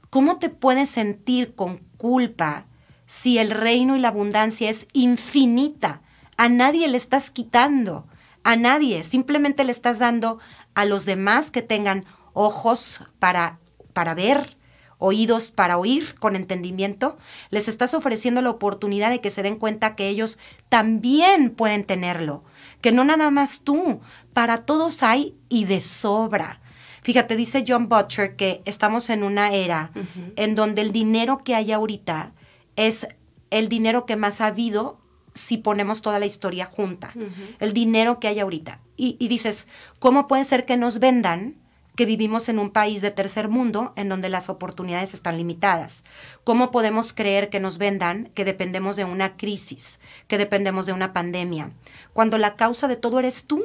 ¿Cómo 0.10 0.38
te 0.38 0.50
puedes 0.50 0.90
sentir 0.90 1.54
con 1.54 1.80
culpa 1.98 2.66
si 3.06 3.40
el 3.40 3.52
reino 3.52 3.96
y 3.96 4.00
la 4.00 4.08
abundancia 4.08 4.70
es 4.70 4.88
infinita? 4.94 6.02
A 6.38 6.48
nadie 6.48 6.88
le 6.88 6.96
estás 6.96 7.30
quitando, 7.30 8.06
a 8.44 8.56
nadie, 8.56 9.04
simplemente 9.04 9.64
le 9.64 9.72
estás 9.72 10.00
dando 10.00 10.40
a 10.74 10.86
los 10.86 11.06
demás 11.06 11.52
que 11.52 11.62
tengan 11.62 12.06
ojos 12.34 13.02
para, 13.20 13.60
para 13.94 14.14
ver, 14.14 14.58
oídos 14.98 15.52
para 15.52 15.78
oír 15.78 16.16
con 16.20 16.36
entendimiento, 16.36 17.18
les 17.50 17.68
estás 17.68 17.94
ofreciendo 17.94 18.42
la 18.42 18.52
oportunidad 18.52 19.10
de 19.10 19.20
que 19.20 19.32
se 19.32 19.44
den 19.44 19.58
cuenta 19.58 19.96
que 19.96 20.08
ellos 20.08 20.38
también 20.70 21.50
pueden 21.50 21.86
tenerlo, 21.86 22.44
que 22.82 22.92
no 22.92 23.04
nada 23.04 23.32
más 23.32 23.62
tú, 23.62 24.00
para 24.34 24.60
todos 24.60 25.02
hay 25.02 25.36
y 25.50 25.66
de 25.66 25.82
sobra. 25.82 26.62
Fíjate, 27.04 27.36
dice 27.36 27.66
John 27.68 27.90
Butcher 27.90 28.36
que 28.36 28.62
estamos 28.66 29.10
en 29.10 29.24
una 29.24 29.52
era 29.52 29.92
en 30.36 30.54
donde 30.54 30.82
el 30.82 30.92
dinero 30.92 31.40
que 31.40 31.56
hay 31.56 31.72
ahorita 31.72 32.34
es 32.76 33.08
el 33.50 33.70
dinero 33.70 34.06
que 34.06 34.16
más 34.16 34.40
ha 34.40 34.48
habido 34.48 35.00
si 35.34 35.58
ponemos 35.58 36.02
toda 36.02 36.20
la 36.20 36.26
historia 36.26 36.66
junta, 36.66 37.14
el 37.60 37.74
dinero 37.74 38.20
que 38.20 38.28
hay 38.28 38.40
ahorita. 38.40 38.82
Y, 38.98 39.28
dices, 39.28 39.68
¿cómo 39.98 40.28
puede 40.28 40.44
ser 40.44 40.66
que 40.66 40.78
nos 40.78 41.00
vendan 41.00 41.61
que 41.96 42.06
vivimos 42.06 42.50
en 42.50 42.60
un 42.60 42.70
país 42.70 43.02
de 43.02 43.12
tercer 43.12 43.50
mundo 43.50 43.94
en 43.96 44.10
donde 44.10 44.30
las 44.30 44.50
oportunidades 44.50 45.14
están 45.14 45.38
limitadas? 45.38 46.04
¿Cómo 46.44 46.72
podemos 46.72 47.14
creer 47.14 47.50
que 47.50 47.60
nos 47.60 47.78
vendan 47.78 48.32
que 48.34 48.46
dependemos 48.46 48.96
de 48.96 49.06
una 49.06 49.38
crisis, 49.38 50.00
que 50.28 50.38
dependemos 50.38 50.86
de 50.86 50.94
una 50.94 51.14
pandemia, 51.14 51.72
cuando 52.14 52.38
la 52.38 52.56
causa 52.56 52.88
de 52.88 52.98
todo 52.98 53.20
eres 53.20 53.46
tú? 53.46 53.64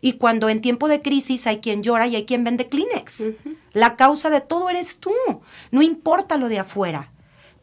Y 0.00 0.14
cuando 0.14 0.50
en 0.50 0.60
tiempo 0.60 0.88
de 0.88 1.00
crisis 1.00 1.46
hay 1.46 1.60
quien 1.60 1.82
llora 1.82 2.06
y 2.06 2.16
hay 2.16 2.26
quien 2.26 2.44
vende 2.44 2.68
Kleenex. 2.68 3.32
La 3.72 3.96
causa 3.96 4.28
de 4.28 4.42
todo 4.42 4.68
eres 4.68 4.98
tú. 4.98 5.14
No 5.70 5.80
importa 5.80 6.36
lo 6.36 6.48
de 6.48 6.58
afuera 6.58 7.10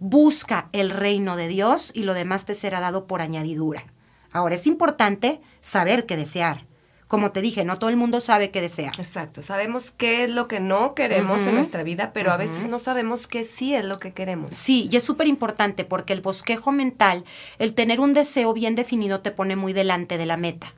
busca 0.01 0.67
el 0.71 0.89
reino 0.89 1.35
de 1.35 1.47
Dios 1.47 1.91
y 1.93 2.03
lo 2.03 2.15
demás 2.15 2.45
te 2.45 2.55
será 2.55 2.79
dado 2.79 3.05
por 3.05 3.21
añadidura. 3.21 3.85
Ahora 4.31 4.55
es 4.55 4.65
importante 4.65 5.41
saber 5.61 6.07
qué 6.07 6.17
desear. 6.17 6.65
Como 7.11 7.33
te 7.33 7.41
dije, 7.41 7.65
no 7.65 7.75
todo 7.75 7.89
el 7.89 7.97
mundo 7.97 8.21
sabe 8.21 8.51
qué 8.51 8.61
desear. 8.61 8.93
Exacto, 8.97 9.43
sabemos 9.43 9.91
qué 9.91 10.23
es 10.23 10.29
lo 10.29 10.47
que 10.47 10.61
no 10.61 10.95
queremos 10.95 11.41
en 11.41 11.55
nuestra 11.55 11.83
vida, 11.83 12.13
pero 12.13 12.31
a 12.31 12.37
veces 12.37 12.69
no 12.69 12.79
sabemos 12.79 13.27
qué 13.27 13.43
sí 13.43 13.75
es 13.75 13.83
lo 13.83 13.99
que 13.99 14.13
queremos. 14.13 14.51
Sí, 14.51 14.87
y 14.89 14.95
es 14.95 15.03
súper 15.03 15.27
importante 15.27 15.83
porque 15.83 16.13
el 16.13 16.21
bosquejo 16.21 16.71
mental, 16.71 17.25
el 17.59 17.73
tener 17.73 17.99
un 17.99 18.13
deseo 18.13 18.53
bien 18.53 18.75
definido 18.75 19.19
te 19.19 19.31
pone 19.31 19.57
muy 19.57 19.73
delante 19.73 20.17
de 20.17 20.25
la 20.25 20.37
meta. 20.37 20.73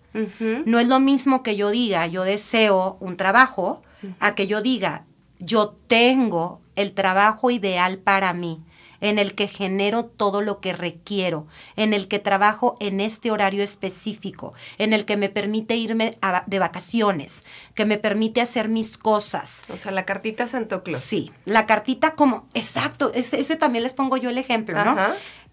No 0.65 0.79
es 0.79 0.87
lo 0.87 0.99
mismo 0.99 1.43
que 1.43 1.55
yo 1.55 1.69
diga, 1.69 2.07
yo 2.07 2.23
deseo 2.23 2.97
un 2.99 3.15
trabajo, 3.15 3.83
a 4.19 4.33
que 4.33 4.47
yo 4.47 4.63
diga, 4.63 5.05
yo 5.37 5.75
tengo 5.85 6.61
el 6.75 6.93
trabajo 6.93 7.51
ideal 7.51 7.99
para 7.99 8.33
mí 8.33 8.59
en 9.03 9.19
el 9.19 9.35
que 9.35 9.49
genero 9.49 10.05
todo 10.05 10.41
lo 10.41 10.61
que 10.61 10.71
requiero, 10.71 11.45
en 11.75 11.93
el 11.93 12.07
que 12.07 12.19
trabajo 12.19 12.77
en 12.79 13.01
este 13.01 13.31
horario 13.31 13.61
específico, 13.61 14.53
en 14.77 14.93
el 14.93 15.03
que 15.03 15.17
me 15.17 15.27
permite 15.27 15.75
irme 15.75 16.17
de 16.47 16.59
vacaciones, 16.59 17.43
que 17.75 17.85
me 17.85 17.97
permite 17.97 18.39
hacer 18.39 18.69
mis 18.69 18.97
cosas. 18.97 19.65
O 19.67 19.75
sea, 19.75 19.91
la 19.91 20.05
cartita 20.05 20.47
Santo 20.47 20.83
Claus. 20.83 21.01
Sí, 21.01 21.33
la 21.43 21.65
cartita 21.65 22.15
como, 22.15 22.47
exacto, 22.53 23.11
ese, 23.13 23.43
también 23.57 23.83
les 23.83 23.93
pongo 23.93 24.15
yo 24.15 24.29
el 24.29 24.37
ejemplo, 24.37 24.83
¿no? 24.85 24.95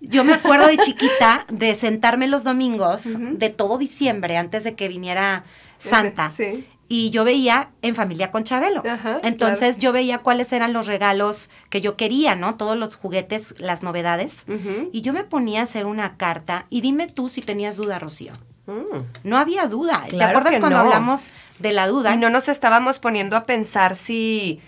Yo 0.00 0.22
me 0.22 0.32
acuerdo 0.32 0.68
de 0.68 0.78
chiquita 0.78 1.44
de 1.48 1.74
sentarme 1.74 2.28
los 2.28 2.44
domingos 2.44 3.04
de 3.18 3.50
todo 3.50 3.78
diciembre 3.78 4.36
antes 4.36 4.62
de 4.62 4.76
que 4.76 4.86
viniera 4.86 5.44
Santa. 5.76 6.30
Sí 6.30 6.66
y 6.92 7.10
yo 7.10 7.22
veía 7.22 7.70
en 7.82 7.94
familia 7.94 8.32
con 8.32 8.42
Chabelo. 8.42 8.82
Entonces 9.22 9.78
yo 9.78 9.92
veía 9.92 10.18
cuáles 10.18 10.52
eran 10.52 10.72
los 10.72 10.88
regalos 10.88 11.48
que 11.70 11.80
yo 11.80 11.96
quería, 11.96 12.34
¿no? 12.34 12.56
Todos 12.56 12.76
los 12.76 12.96
juguetes, 12.96 13.54
las 13.58 13.84
novedades. 13.84 14.44
Y 14.92 15.00
yo 15.00 15.12
me 15.12 15.22
ponía 15.22 15.60
a 15.60 15.62
hacer 15.62 15.86
una 15.86 16.16
carta 16.16 16.66
y 16.68 16.80
dime 16.80 17.06
tú 17.06 17.28
si 17.28 17.42
tenías 17.42 17.76
duda, 17.76 18.00
Rocío. 18.00 18.32
Mm. 18.66 19.04
No 19.22 19.38
había 19.38 19.68
duda. 19.68 20.04
¿Te 20.10 20.22
acuerdas 20.22 20.58
cuando 20.58 20.80
hablamos 20.80 21.28
de 21.60 21.70
la 21.70 21.86
duda? 21.86 22.12
Y 22.12 22.16
no 22.16 22.28
nos 22.28 22.48
estábamos 22.48 22.98
poniendo 22.98 23.36
a 23.36 23.44
pensar 23.44 23.94
si 23.94 24.60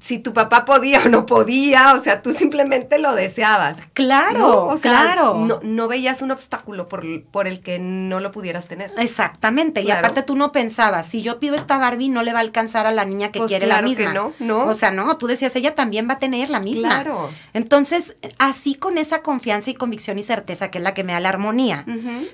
si 0.00 0.18
tu 0.18 0.32
papá 0.32 0.64
podía 0.64 1.02
o 1.04 1.08
no 1.08 1.26
podía, 1.26 1.94
o 1.94 2.00
sea, 2.00 2.22
tú 2.22 2.32
simplemente 2.32 2.98
lo 2.98 3.14
deseabas. 3.14 3.78
Claro, 3.94 4.66
o 4.66 4.76
sea, 4.76 4.90
claro. 4.90 5.60
No, 5.62 5.88
veías 5.88 6.22
un 6.22 6.30
obstáculo 6.30 6.88
por, 6.88 7.04
por, 7.24 7.46
el 7.46 7.60
que 7.60 7.78
no 7.78 8.20
lo 8.20 8.30
pudieras 8.30 8.68
tener. 8.68 8.92
Exactamente, 8.98 9.82
y 9.82 9.90
aparte 9.90 10.22
tú 10.22 10.36
no 10.36 10.52
pensabas, 10.52 11.06
si 11.06 11.22
yo 11.22 11.40
pido 11.40 11.54
esta 11.54 11.78
Barbie 11.78 12.08
no 12.08 12.22
le 12.22 12.32
va 12.32 12.40
a 12.40 12.42
alcanzar 12.42 12.86
a 12.86 12.92
la 12.92 13.04
niña 13.04 13.32
que 13.32 13.38
pues 13.40 13.48
quiere 13.48 13.66
la 13.66 13.82
misma. 13.82 14.12
no, 14.12 14.32
no. 14.38 14.66
O 14.66 14.74
sea, 14.74 14.90
no, 14.90 15.16
tú 15.16 15.26
decías, 15.26 15.54
ella 15.56 15.74
también 15.74 16.08
va 16.08 16.14
a 16.14 16.18
tener 16.18 16.50
la 16.50 16.60
misma. 16.60 16.88
Claro. 16.88 17.30
Entonces, 17.54 18.16
así 18.38 18.74
con 18.74 18.98
esa 18.98 19.22
confianza 19.22 19.70
y 19.70 19.74
convicción 19.74 20.18
y 20.18 20.22
certeza, 20.22 20.70
que 20.70 20.78
es 20.78 20.84
la 20.84 20.94
que 20.94 21.04
me 21.04 21.12
da 21.12 21.20
la 21.20 21.30
armonía, 21.30 21.84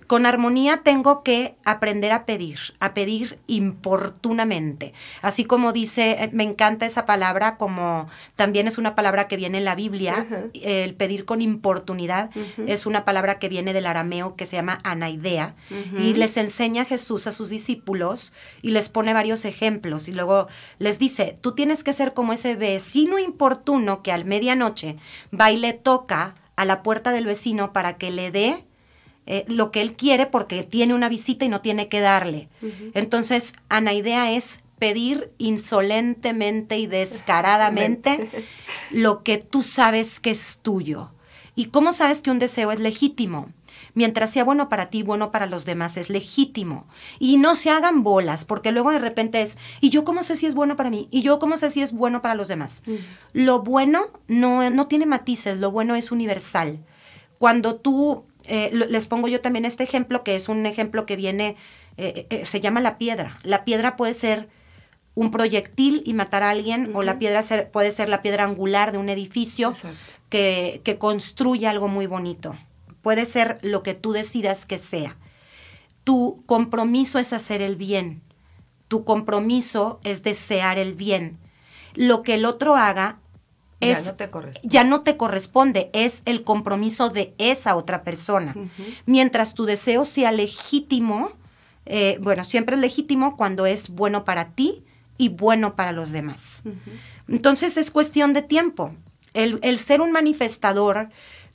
con 0.06 0.26
armonía 0.26 0.80
tengo 0.82 1.22
que 1.22 1.56
aprender 1.64 2.12
a 2.12 2.26
pedir, 2.26 2.58
a 2.80 2.94
pedir 2.94 3.38
importunamente. 3.46 4.92
Así 5.22 5.44
como 5.44 5.72
dice, 5.72 6.16
eh, 6.24 6.30
me 6.32 6.44
encanta 6.44 6.86
esa 6.86 7.04
palabra, 7.06 7.35
como 7.56 8.08
también 8.34 8.66
es 8.66 8.78
una 8.78 8.94
palabra 8.94 9.28
que 9.28 9.36
viene 9.36 9.58
en 9.58 9.64
la 9.64 9.74
Biblia, 9.74 10.26
el 10.54 10.94
pedir 10.94 11.24
con 11.24 11.42
importunidad 11.42 12.30
es 12.66 12.86
una 12.86 13.04
palabra 13.04 13.38
que 13.38 13.48
viene 13.48 13.72
del 13.72 13.86
arameo 13.86 14.36
que 14.36 14.46
se 14.46 14.56
llama 14.56 14.80
anaidea 14.84 15.54
y 15.98 16.14
les 16.14 16.36
enseña 16.36 16.84
Jesús 16.84 17.26
a 17.26 17.32
sus 17.32 17.48
discípulos 17.48 18.32
y 18.62 18.70
les 18.70 18.88
pone 18.88 19.12
varios 19.12 19.44
ejemplos 19.44 20.08
y 20.08 20.12
luego 20.12 20.48
les 20.78 20.98
dice, 20.98 21.38
tú 21.40 21.52
tienes 21.52 21.84
que 21.84 21.92
ser 21.92 22.14
como 22.14 22.32
ese 22.32 22.56
vecino 22.56 23.18
importuno 23.18 24.02
que 24.02 24.12
al 24.12 24.24
medianoche 24.24 24.96
va 25.38 25.52
y 25.52 25.56
le 25.56 25.72
toca 25.72 26.34
a 26.56 26.64
la 26.64 26.82
puerta 26.82 27.12
del 27.12 27.26
vecino 27.26 27.72
para 27.72 27.96
que 27.96 28.10
le 28.10 28.30
dé 28.30 28.64
eh, 29.26 29.44
lo 29.48 29.72
que 29.72 29.82
él 29.82 29.94
quiere 29.96 30.26
porque 30.26 30.62
tiene 30.62 30.94
una 30.94 31.08
visita 31.08 31.44
y 31.44 31.48
no 31.48 31.60
tiene 31.60 31.88
que 31.88 32.00
darle. 32.00 32.48
Entonces, 32.94 33.52
Anaidea 33.68 34.32
es 34.32 34.60
pedir 34.78 35.32
insolentemente 35.38 36.78
y 36.78 36.86
descaradamente 36.86 38.30
lo 38.90 39.22
que 39.22 39.38
tú 39.38 39.62
sabes 39.62 40.20
que 40.20 40.30
es 40.30 40.60
tuyo. 40.62 41.10
¿Y 41.54 41.66
cómo 41.66 41.92
sabes 41.92 42.20
que 42.20 42.30
un 42.30 42.38
deseo 42.38 42.70
es 42.70 42.80
legítimo? 42.80 43.48
Mientras 43.94 44.30
sea 44.30 44.44
bueno 44.44 44.68
para 44.68 44.90
ti, 44.90 45.02
bueno 45.02 45.32
para 45.32 45.46
los 45.46 45.64
demás, 45.64 45.96
es 45.96 46.10
legítimo. 46.10 46.86
Y 47.18 47.38
no 47.38 47.54
se 47.54 47.70
hagan 47.70 48.02
bolas, 48.02 48.44
porque 48.44 48.72
luego 48.72 48.90
de 48.92 48.98
repente 48.98 49.40
es, 49.40 49.56
¿y 49.80 49.88
yo 49.88 50.04
cómo 50.04 50.22
sé 50.22 50.36
si 50.36 50.44
es 50.44 50.54
bueno 50.54 50.76
para 50.76 50.90
mí? 50.90 51.08
¿Y 51.10 51.22
yo 51.22 51.38
cómo 51.38 51.56
sé 51.56 51.70
si 51.70 51.80
es 51.80 51.92
bueno 51.92 52.20
para 52.20 52.34
los 52.34 52.48
demás? 52.48 52.82
Lo 53.32 53.62
bueno 53.62 54.04
no, 54.28 54.68
no 54.68 54.86
tiene 54.86 55.06
matices, 55.06 55.58
lo 55.58 55.70
bueno 55.70 55.94
es 55.94 56.12
universal. 56.12 56.84
Cuando 57.38 57.76
tú, 57.76 58.24
eh, 58.44 58.70
les 58.72 59.06
pongo 59.06 59.28
yo 59.28 59.40
también 59.40 59.64
este 59.64 59.84
ejemplo, 59.84 60.24
que 60.24 60.36
es 60.36 60.50
un 60.50 60.66
ejemplo 60.66 61.06
que 61.06 61.16
viene, 61.16 61.56
eh, 61.96 62.26
eh, 62.28 62.44
se 62.44 62.60
llama 62.60 62.82
la 62.82 62.98
piedra. 62.98 63.38
La 63.44 63.64
piedra 63.64 63.96
puede 63.96 64.12
ser 64.12 64.50
un 65.16 65.30
proyectil 65.30 66.02
y 66.04 66.12
matar 66.12 66.42
a 66.42 66.50
alguien, 66.50 66.94
o 66.94 67.02
la 67.02 67.18
piedra 67.18 67.42
puede 67.72 67.90
ser 67.90 68.08
la 68.08 68.20
piedra 68.20 68.44
angular 68.44 68.92
de 68.92 68.98
un 68.98 69.08
edificio 69.08 69.72
que, 70.28 70.82
que, 70.84 70.98
construye 70.98 71.66
algo 71.66 71.88
muy 71.88 72.06
bonito. 72.06 72.54
Puede 73.00 73.24
ser 73.24 73.58
lo 73.62 73.82
que 73.82 73.94
tú 73.94 74.12
decidas 74.12 74.66
que 74.66 74.76
sea. 74.76 75.16
Tu 76.04 76.42
compromiso 76.44 77.18
es 77.18 77.32
hacer 77.32 77.62
el 77.62 77.76
bien. 77.76 78.20
Tu 78.88 79.04
compromiso 79.04 80.00
es 80.04 80.22
desear 80.22 80.78
el 80.78 80.94
bien. 80.94 81.38
Lo 81.94 82.22
que 82.22 82.34
el 82.34 82.44
otro 82.44 82.76
haga 82.76 83.18
es, 83.80 84.04
ya 84.04 84.04
no 84.04 84.16
te 84.16 84.30
corresponde. 84.30 84.68
Ya 84.68 84.84
no 84.84 85.00
te 85.00 85.16
corresponde, 85.16 85.90
es 85.94 86.22
el 86.26 86.44
compromiso 86.44 87.08
de 87.08 87.34
esa 87.38 87.74
otra 87.74 88.04
persona. 88.04 88.54
Mientras 89.06 89.54
tu 89.54 89.64
deseo 89.64 90.04
sea 90.04 90.30
legítimo, 90.30 91.30
eh, 91.86 92.18
bueno, 92.20 92.44
siempre 92.44 92.76
es 92.76 92.82
legítimo 92.82 93.36
cuando 93.38 93.64
es 93.64 93.88
bueno 93.88 94.26
para 94.26 94.50
ti 94.50 94.84
y 95.18 95.28
bueno 95.28 95.76
para 95.76 95.92
los 95.92 96.12
demás. 96.12 96.62
Entonces 97.28 97.76
es 97.76 97.90
cuestión 97.90 98.32
de 98.32 98.42
tiempo. 98.42 98.94
El, 99.34 99.78
ser 99.78 100.00
un 100.00 100.12
manifestador 100.12 101.08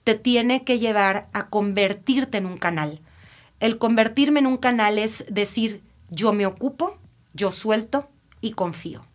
te 0.03 0.15
tiene 0.15 0.63
que 0.63 0.79
llevar 0.79 1.29
a 1.33 1.47
convertirte 1.47 2.37
en 2.37 2.45
un 2.45 2.57
canal. 2.57 3.01
El 3.59 3.77
convertirme 3.77 4.39
en 4.39 4.47
un 4.47 4.57
canal 4.57 4.99
es 4.99 5.25
decir, 5.29 5.81
yo 6.09 6.33
me 6.33 6.45
ocupo, 6.45 6.99
yo 7.33 7.51
suelto 7.51 8.09
y 8.39 8.51
confío. 8.51 9.05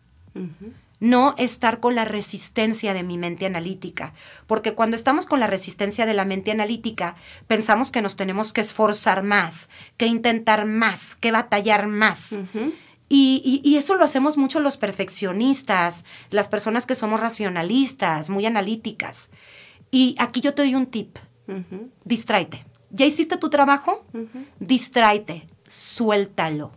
No 0.99 1.35
estar 1.39 1.81
con 1.81 1.95
la 1.95 2.05
resistencia 2.05 2.95
de 2.95 3.03
mi 3.03 3.19
mente 3.19 3.47
analítica, 3.47 4.15
porque 4.47 4.75
cuando 4.75 4.97
estamos 4.97 5.27
con 5.27 5.41
la 5.41 5.47
resistencia 5.47 6.07
de 6.07 6.15
la 6.15 6.25
mente 6.25 6.51
analítica, 6.51 7.17
pensamos 7.47 7.91
que 7.91 8.03
nos 8.03 8.17
tenemos 8.17 8.53
que 8.53 8.63
esforzar 8.63 9.23
más, 9.23 9.69
que 9.97 10.07
intentar 10.07 10.65
más, 10.65 11.17
que 11.17 11.33
batallar 11.33 11.87
más. 11.87 12.41
Y, 13.09 13.77
eso 13.77 13.95
lo 13.95 14.05
hacemos 14.05 14.37
mucho 14.37 14.59
los 14.61 14.77
perfeccionistas, 14.77 16.05
las 16.31 16.49
personas 16.49 16.87
que 16.87 16.95
somos 16.95 17.21
racionalistas, 17.21 18.31
muy 18.31 18.47
analíticas. 18.47 19.31
Y 19.91 20.17
aquí 20.19 20.41
yo 20.41 20.55
te 20.55 20.63
doy 20.63 20.75
un 20.75 20.87
tip. 20.87 21.19
Distráete. 22.05 22.67
¿Ya 22.91 23.07
hiciste 23.07 23.37
tu 23.37 23.49
trabajo? 23.49 24.05
Distráete. 24.59 25.47
Suéltalo. 25.69 26.73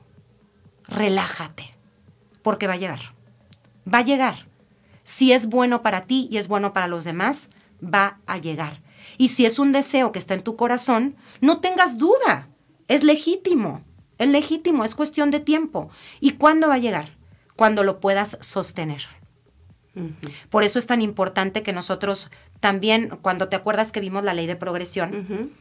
Relájate. 0.87 1.75
Porque 2.41 2.67
va 2.67 2.73
a 2.73 2.77
llegar. 2.77 2.99
Va 3.91 3.99
a 3.99 4.03
llegar. 4.03 4.47
Si 5.03 5.31
es 5.31 5.47
bueno 5.47 5.81
para 5.81 6.05
ti 6.05 6.27
y 6.31 6.37
es 6.37 6.47
bueno 6.47 6.73
para 6.73 6.87
los 6.87 7.03
demás, 7.03 7.49
va 7.83 8.19
a 8.27 8.37
llegar. 8.37 8.81
Y 9.17 9.29
si 9.29 9.45
es 9.45 9.57
un 9.57 9.71
deseo 9.71 10.11
que 10.11 10.19
está 10.19 10.35
en 10.35 10.43
tu 10.43 10.55
corazón, 10.55 11.15
no 11.41 11.59
tengas 11.59 11.97
duda. 11.97 12.49
Es 12.87 13.03
legítimo. 13.03 13.83
Es 14.19 14.27
legítimo, 14.27 14.83
es 14.83 14.93
cuestión 14.93 15.31
de 15.31 15.39
tiempo. 15.39 15.89
¿Y 16.19 16.31
cuándo 16.31 16.67
va 16.67 16.75
a 16.75 16.79
llegar? 16.79 17.17
Cuando 17.55 17.83
lo 17.83 17.99
puedas 17.99 18.37
sostener. 18.41 19.01
Por 20.49 20.63
eso 20.63 20.79
es 20.79 20.85
tan 20.85 21.01
importante 21.01 21.63
que 21.63 21.73
nosotros 21.73 22.29
también, 22.59 23.17
cuando 23.21 23.49
te 23.49 23.55
acuerdas 23.55 23.91
que 23.91 23.99
vimos 23.99 24.23
la 24.23 24.33
ley 24.33 24.45
de 24.47 24.55
progresión, 24.55 25.51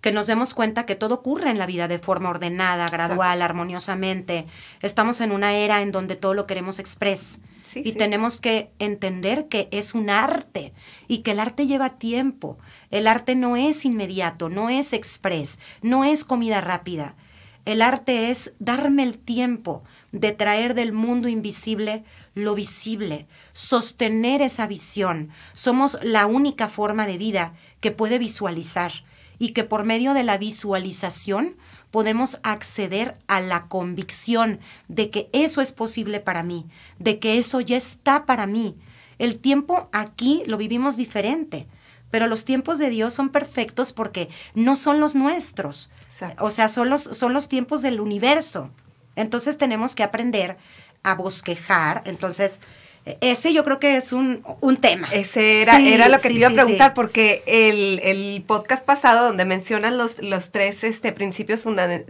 que 0.00 0.12
nos 0.12 0.26
demos 0.26 0.52
cuenta 0.52 0.84
que 0.84 0.96
todo 0.96 1.14
ocurre 1.16 1.50
en 1.50 1.58
la 1.58 1.66
vida 1.66 1.88
de 1.88 1.98
forma 1.98 2.30
ordenada, 2.30 2.88
gradual, 2.90 3.40
armoniosamente. 3.40 4.46
Estamos 4.82 5.20
en 5.20 5.32
una 5.32 5.54
era 5.54 5.80
en 5.80 5.92
donde 5.92 6.16
todo 6.16 6.34
lo 6.34 6.44
queremos 6.44 6.78
express. 6.78 7.40
y 7.76 7.92
tenemos 7.92 8.40
que 8.40 8.72
entender 8.80 9.46
que 9.46 9.68
es 9.70 9.94
un 9.94 10.10
arte 10.10 10.72
y 11.06 11.18
que 11.18 11.30
el 11.30 11.40
arte 11.40 11.66
lleva 11.68 11.90
tiempo. 11.90 12.58
El 12.90 13.06
arte 13.06 13.36
no 13.36 13.56
es 13.56 13.84
inmediato, 13.84 14.48
no 14.48 14.68
es 14.68 14.92
express, 14.92 15.60
no 15.80 16.04
es 16.04 16.24
comida 16.24 16.60
rápida. 16.60 17.14
El 17.64 17.80
arte 17.80 18.30
es 18.30 18.52
darme 18.58 19.04
el 19.04 19.18
tiempo 19.18 19.84
de 20.10 20.32
traer 20.32 20.74
del 20.74 20.92
mundo 20.92 21.28
invisible 21.28 22.02
lo 22.34 22.56
visible, 22.56 23.28
sostener 23.52 24.42
esa 24.42 24.66
visión. 24.66 25.30
Somos 25.52 25.96
la 26.02 26.26
única 26.26 26.68
forma 26.68 27.06
de 27.06 27.18
vida 27.18 27.54
que 27.80 27.92
puede 27.92 28.18
visualizar 28.18 28.92
y 29.38 29.50
que 29.50 29.62
por 29.62 29.84
medio 29.84 30.12
de 30.12 30.24
la 30.24 30.38
visualización 30.38 31.56
podemos 31.92 32.40
acceder 32.42 33.16
a 33.28 33.40
la 33.40 33.68
convicción 33.68 34.58
de 34.88 35.10
que 35.10 35.28
eso 35.32 35.60
es 35.60 35.70
posible 35.70 36.18
para 36.18 36.42
mí, 36.42 36.66
de 36.98 37.20
que 37.20 37.38
eso 37.38 37.60
ya 37.60 37.76
está 37.76 38.26
para 38.26 38.46
mí. 38.46 38.76
El 39.18 39.38
tiempo 39.38 39.88
aquí 39.92 40.42
lo 40.46 40.56
vivimos 40.56 40.96
diferente 40.96 41.68
pero 42.12 42.26
los 42.28 42.44
tiempos 42.44 42.78
de 42.78 42.90
Dios 42.90 43.14
son 43.14 43.30
perfectos 43.30 43.92
porque 43.92 44.28
no 44.54 44.76
son 44.76 45.00
los 45.00 45.16
nuestros. 45.16 45.90
O 46.38 46.50
sea, 46.50 46.68
son 46.68 46.90
los, 46.90 47.02
son 47.02 47.32
los 47.32 47.48
tiempos 47.48 47.80
del 47.80 48.00
universo. 48.00 48.70
Entonces 49.16 49.56
tenemos 49.56 49.94
que 49.94 50.02
aprender 50.02 50.58
a 51.02 51.14
bosquejar. 51.14 52.02
Entonces, 52.04 52.60
ese 53.22 53.54
yo 53.54 53.64
creo 53.64 53.80
que 53.80 53.96
es 53.96 54.12
un, 54.12 54.44
tema. 54.78 55.08
Ese 55.10 55.62
era, 55.62 55.80
era 55.80 56.08
lo 56.08 56.18
que 56.18 56.28
te 56.28 56.34
iba 56.34 56.48
a 56.48 56.52
preguntar, 56.52 56.92
porque 56.92 57.42
el, 57.46 58.44
podcast 58.46 58.84
pasado, 58.84 59.28
donde 59.28 59.46
mencionas 59.46 59.94
los, 59.94 60.22
los 60.22 60.50
tres 60.50 60.84
este, 60.84 61.12
principios 61.12 61.64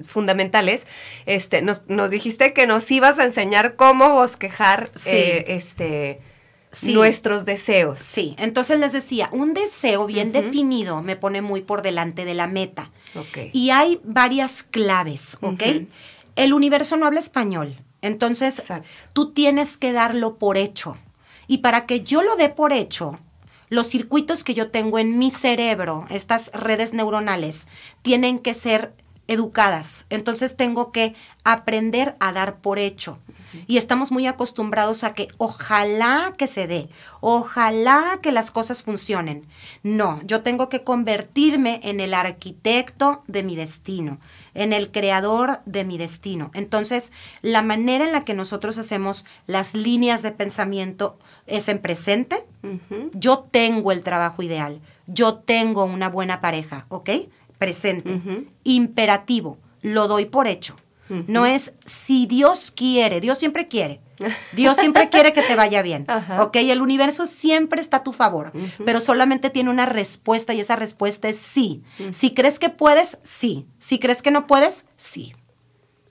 fundamentales, 0.08 0.84
este, 1.26 1.62
nos, 1.62 1.82
nos 1.86 2.10
dijiste 2.10 2.52
que 2.52 2.66
nos 2.66 2.90
ibas 2.90 3.20
a 3.20 3.24
enseñar 3.24 3.76
cómo 3.76 4.14
bosquejar 4.14 4.90
eh, 5.06 5.44
este 5.46 6.20
nuestros 6.82 7.44
deseos. 7.44 7.98
Sí, 7.98 8.34
entonces 8.38 8.78
les 8.78 8.92
decía, 8.92 9.28
un 9.32 9.54
deseo 9.54 10.06
bien 10.06 10.32
definido 10.32 11.02
me 11.02 11.16
pone 11.16 11.42
muy 11.42 11.60
por 11.60 11.82
delante 11.82 12.24
de 12.24 12.34
la 12.34 12.46
meta. 12.46 12.90
Y 13.52 13.70
hay 13.70 14.00
varias 14.04 14.62
claves, 14.62 15.36
¿ok? 15.40 15.62
El 16.34 16.54
universo 16.54 16.96
no 16.96 17.06
habla 17.06 17.20
español, 17.20 17.76
entonces 18.00 18.62
tú 19.12 19.32
tienes 19.32 19.76
que 19.76 19.92
darlo 19.92 20.38
por 20.38 20.56
hecho. 20.56 20.96
Y 21.46 21.58
para 21.58 21.86
que 21.86 22.00
yo 22.00 22.22
lo 22.22 22.36
dé 22.36 22.48
por 22.48 22.72
hecho, 22.72 23.18
los 23.68 23.88
circuitos 23.88 24.44
que 24.44 24.54
yo 24.54 24.70
tengo 24.70 24.98
en 24.98 25.18
mi 25.18 25.30
cerebro, 25.30 26.06
estas 26.10 26.50
redes 26.52 26.92
neuronales, 26.92 27.68
tienen 28.02 28.38
que 28.38 28.54
ser 28.54 28.94
educadas. 29.32 30.06
Entonces 30.10 30.56
tengo 30.56 30.92
que 30.92 31.14
aprender 31.44 32.16
a 32.20 32.32
dar 32.32 32.58
por 32.58 32.78
hecho 32.78 33.18
y 33.66 33.76
estamos 33.76 34.10
muy 34.10 34.26
acostumbrados 34.26 35.04
a 35.04 35.14
que 35.14 35.28
ojalá 35.38 36.34
que 36.36 36.46
se 36.46 36.66
dé, 36.66 36.88
ojalá 37.20 38.18
que 38.22 38.32
las 38.32 38.50
cosas 38.50 38.82
funcionen. 38.82 39.46
No, 39.82 40.20
yo 40.24 40.42
tengo 40.42 40.68
que 40.68 40.82
convertirme 40.82 41.80
en 41.84 42.00
el 42.00 42.14
arquitecto 42.14 43.22
de 43.26 43.42
mi 43.42 43.56
destino, 43.56 44.18
en 44.54 44.72
el 44.72 44.90
creador 44.90 45.60
de 45.66 45.84
mi 45.84 45.98
destino. 45.98 46.50
Entonces, 46.54 47.12
la 47.42 47.62
manera 47.62 48.04
en 48.04 48.12
la 48.12 48.24
que 48.24 48.34
nosotros 48.34 48.78
hacemos 48.78 49.24
las 49.46 49.74
líneas 49.74 50.22
de 50.22 50.32
pensamiento 50.32 51.18
es 51.46 51.68
en 51.68 51.80
presente. 51.80 52.46
Yo 53.12 53.48
tengo 53.50 53.90
el 53.90 54.02
trabajo 54.02 54.42
ideal, 54.42 54.80
yo 55.06 55.34
tengo 55.34 55.84
una 55.84 56.08
buena 56.08 56.40
pareja, 56.40 56.86
¿ok? 56.88 57.10
Presente. 57.64 58.20
Imperativo, 58.64 59.58
lo 59.82 60.08
doy 60.08 60.26
por 60.26 60.46
hecho. 60.46 60.76
No 61.08 61.46
es 61.46 61.74
si 61.84 62.26
Dios 62.26 62.72
quiere, 62.74 63.20
Dios 63.20 63.38
siempre 63.38 63.68
quiere. 63.68 64.00
Dios 64.52 64.76
siempre 64.76 65.08
quiere 65.08 65.32
que 65.32 65.42
te 65.42 65.56
vaya 65.56 65.82
bien. 65.82 66.06
¿Ok? 66.38 66.56
El 66.56 66.80
universo 66.80 67.26
siempre 67.26 67.80
está 67.80 67.98
a 67.98 68.02
tu 68.02 68.12
favor, 68.12 68.52
pero 68.84 69.00
solamente 69.00 69.50
tiene 69.50 69.70
una 69.70 69.86
respuesta 69.86 70.54
y 70.54 70.60
esa 70.60 70.76
respuesta 70.76 71.28
es 71.28 71.36
sí. 71.36 71.82
Si 72.10 72.32
crees 72.32 72.58
que 72.58 72.70
puedes, 72.70 73.18
sí. 73.22 73.66
Si 73.78 73.98
crees 73.98 74.22
que 74.22 74.30
no 74.30 74.46
puedes, 74.46 74.86
sí. 74.96 75.34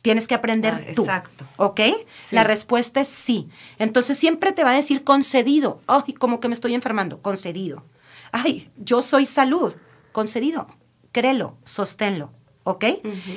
Tienes 0.01 0.27
que 0.27 0.33
aprender 0.33 0.73
ah, 0.73 0.93
tú. 0.95 1.03
Exacto. 1.03 1.45
¿Ok? 1.57 1.79
La 2.31 2.43
respuesta 2.43 3.01
es 3.01 3.07
sí. 3.07 3.49
Entonces 3.77 4.17
siempre 4.17 4.51
te 4.51 4.63
va 4.63 4.71
a 4.71 4.75
decir 4.75 5.03
concedido. 5.03 5.81
Ay, 5.85 6.13
como 6.13 6.39
que 6.39 6.47
me 6.47 6.55
estoy 6.55 6.73
enfermando. 6.73 7.21
Concedido. 7.21 7.83
Ay, 8.31 8.69
yo 8.77 9.03
soy 9.03 9.27
salud. 9.27 9.75
Concedido. 10.11 10.67
Créelo, 11.11 11.57
sosténlo. 11.63 12.31
¿ok? 12.63 12.85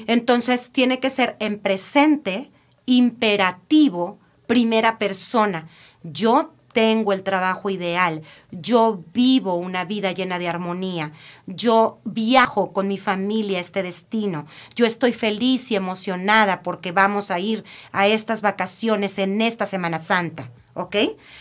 Entonces 0.07 0.71
tiene 0.71 1.01
que 1.01 1.11
ser 1.11 1.37
en 1.41 1.59
presente, 1.59 2.51
imperativo, 2.87 4.19
primera 4.47 4.99
persona. 4.99 5.69
Yo 6.03 6.53
tengo 6.73 7.13
el 7.13 7.23
trabajo 7.23 7.71
ideal, 7.71 8.23
yo 8.51 9.01
vivo 9.15 9.55
una 9.55 9.85
vida 9.85 10.11
llena 10.11 10.41
de 10.41 10.49
armonía, 10.49 11.13
yo 11.47 12.01
viajo 12.05 12.73
con 12.73 12.89
mi 12.89 12.99
familia 12.99 13.59
a 13.59 13.61
este 13.61 13.85
destino, 13.85 14.45
yo 14.75 14.85
estoy 14.85 15.13
feliz 15.13 15.71
y 15.71 15.77
emocionada 15.77 16.63
porque 16.63 16.91
vamos 16.91 17.31
a 17.31 17.39
ir 17.39 17.65
a 17.93 18.09
estas 18.09 18.43
vacaciones 18.43 19.19
en 19.19 19.41
esta 19.41 19.67
Semana 19.67 20.03
Santa. 20.03 20.51
¿Ok? 20.75 20.97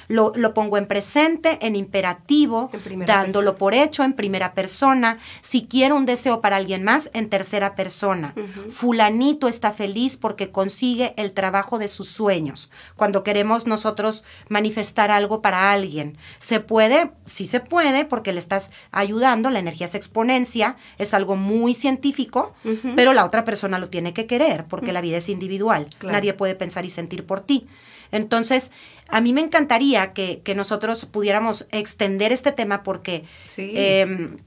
Lo, 0.08 0.32
lo, 0.36 0.54
pongo 0.54 0.78
en 0.78 0.86
presente, 0.86 1.58
en 1.62 1.76
imperativo, 1.76 2.72
dándolo 3.06 3.58
por 3.58 3.74
hecho 3.74 4.04
en 4.04 4.14
primera 4.14 4.54
persona. 4.54 5.18
Si 5.42 5.66
quiero 5.66 5.96
un 5.96 6.06
deseo 6.06 6.40
para 6.40 6.58
alguien 6.58 6.84
más, 6.84 7.10
en 7.14 7.30
tercera 7.30 7.76
persona. 7.76 8.34
Fulanito 8.72 9.48
está 9.48 9.72
feliz 9.72 10.18
porque 10.18 10.52
consigue 10.52 11.14
el 11.18 11.34
trabajo 11.34 11.80
de 11.80 11.88
sus 11.88 12.10
sueños. 12.10 12.70
Cuando 12.96 13.24
queremos 13.24 13.68
nosotros 13.68 14.24
manifestar 14.50 15.12
algo 15.12 15.42
para 15.42 15.72
alguien, 15.72 16.18
¿se 16.38 16.60
puede? 16.60 17.12
Sí 17.26 17.48
se 17.48 17.60
puede 17.60 18.06
porque 18.06 18.34
le 18.34 18.40
estás 18.40 18.70
ayudando, 18.92 19.50
la 19.50 19.60
energía 19.60 19.88
es 19.88 19.96
exponencia, 19.96 20.78
es 20.98 21.14
algo 21.14 21.36
muy 21.36 21.74
científico, 21.74 22.54
pero 22.96 23.14
la 23.14 23.26
otra 23.26 23.44
persona 23.44 23.80
lo 23.80 23.90
tiene 23.90 24.14
que 24.14 24.28
querer 24.28 24.66
porque 24.66 24.94
la 24.94 25.02
vida 25.02 25.18
es 25.18 25.30
individual. 25.30 25.88
Nadie 26.04 26.34
puede 26.34 26.56
pensar 26.56 26.86
y 26.86 26.90
sentir 26.90 27.26
por 27.26 27.40
ti. 27.40 27.68
Entonces, 28.14 28.72
a 29.10 29.20
mí 29.20 29.34
me 29.34 29.42
encantaría 29.42 30.14
que, 30.14 30.42
nosotros 30.56 31.06
pudiéramos 31.06 31.68
extender 31.72 32.32
este 32.32 32.52
tema 32.52 32.84
porque... 32.84 33.26
Em, 33.58 34.38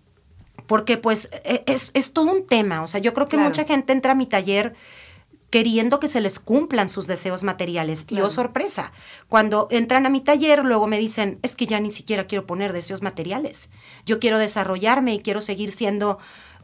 porque 0.66 0.96
pues 0.96 1.28
e, 1.44 1.62
es, 1.66 2.12
todo 2.12 2.32
un 2.32 2.46
tema. 2.46 2.82
O 2.82 2.86
sea, 2.86 3.00
yo 3.00 3.12
creo 3.12 3.28
que 3.28 3.36
mucha 3.36 3.64
gente 3.64 3.92
entra 3.92 4.12
a 4.12 4.14
mi 4.16 4.26
taller 4.26 4.74
queriendo 5.50 6.00
que 6.00 6.08
se 6.08 6.20
les 6.20 6.40
cumplan 6.40 6.88
sus 6.88 7.06
deseos 7.06 7.42
materiales. 7.42 8.06
Y 8.08 8.20
oh 8.20 8.30
sorpresa, 8.30 8.92
cuando 9.28 9.68
entran 9.70 10.06
a 10.06 10.10
mi 10.10 10.20
taller, 10.20 10.64
luego 10.64 10.86
me 10.86 10.98
dicen, 10.98 11.38
es 11.42 11.54
que 11.54 11.66
ya 11.66 11.78
ni 11.80 11.92
siquiera 11.92 12.26
quiero 12.26 12.46
poner 12.46 12.72
deseos 12.72 13.02
materiales. 13.02 13.70
Yo 14.04 14.18
quiero 14.18 14.38
desarrollarme 14.38 15.14
y 15.14 15.20
quiero 15.20 15.40
seguir 15.40 15.70
siendo 15.70 16.18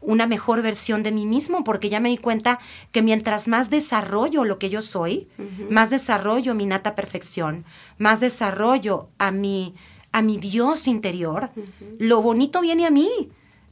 una 0.05 0.27
mejor 0.27 0.61
versión 0.61 1.03
de 1.03 1.11
mí 1.11 1.25
mismo, 1.25 1.63
porque 1.63 1.89
ya 1.89 1.99
me 1.99 2.09
di 2.09 2.17
cuenta 2.17 2.59
que 2.91 3.01
mientras 3.01 3.47
más 3.47 3.69
desarrollo 3.69 4.43
lo 4.43 4.59
que 4.59 4.69
yo 4.69 4.81
soy, 4.81 5.27
más 5.69 5.89
desarrollo 5.89 6.55
mi 6.55 6.65
nata 6.65 6.95
perfección, 6.95 7.65
más 7.97 8.19
desarrollo 8.19 9.09
a 9.17 9.31
mi, 9.31 9.75
a 10.11 10.21
mi 10.21 10.37
Dios 10.37 10.87
interior, 10.87 11.51
lo 11.99 12.21
bonito 12.21 12.61
viene 12.61 12.85
a 12.85 12.91
mí. 12.91 13.09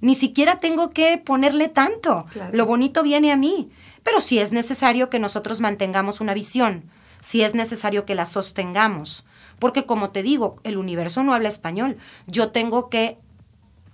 Ni 0.01 0.15
siquiera 0.15 0.59
tengo 0.59 0.89
que 0.89 1.19
ponerle 1.19 1.69
tanto. 1.69 2.25
Lo 2.51 2.65
bonito 2.65 3.03
viene 3.03 3.31
a 3.31 3.37
mí. 3.37 3.69
Pero 4.01 4.19
si 4.19 4.39
es 4.39 4.51
necesario 4.51 5.11
que 5.11 5.19
nosotros 5.19 5.61
mantengamos 5.61 6.21
una 6.21 6.33
visión, 6.33 6.89
si 7.19 7.43
es 7.43 7.53
necesario 7.53 8.03
que 8.05 8.15
la 8.15 8.25
sostengamos, 8.25 9.25
porque 9.59 9.85
como 9.85 10.09
te 10.09 10.23
digo, 10.23 10.55
el 10.63 10.77
universo 10.77 11.23
no 11.23 11.35
habla 11.35 11.49
español. 11.49 11.97
Yo 12.25 12.49
tengo 12.49 12.89
que 12.89 13.19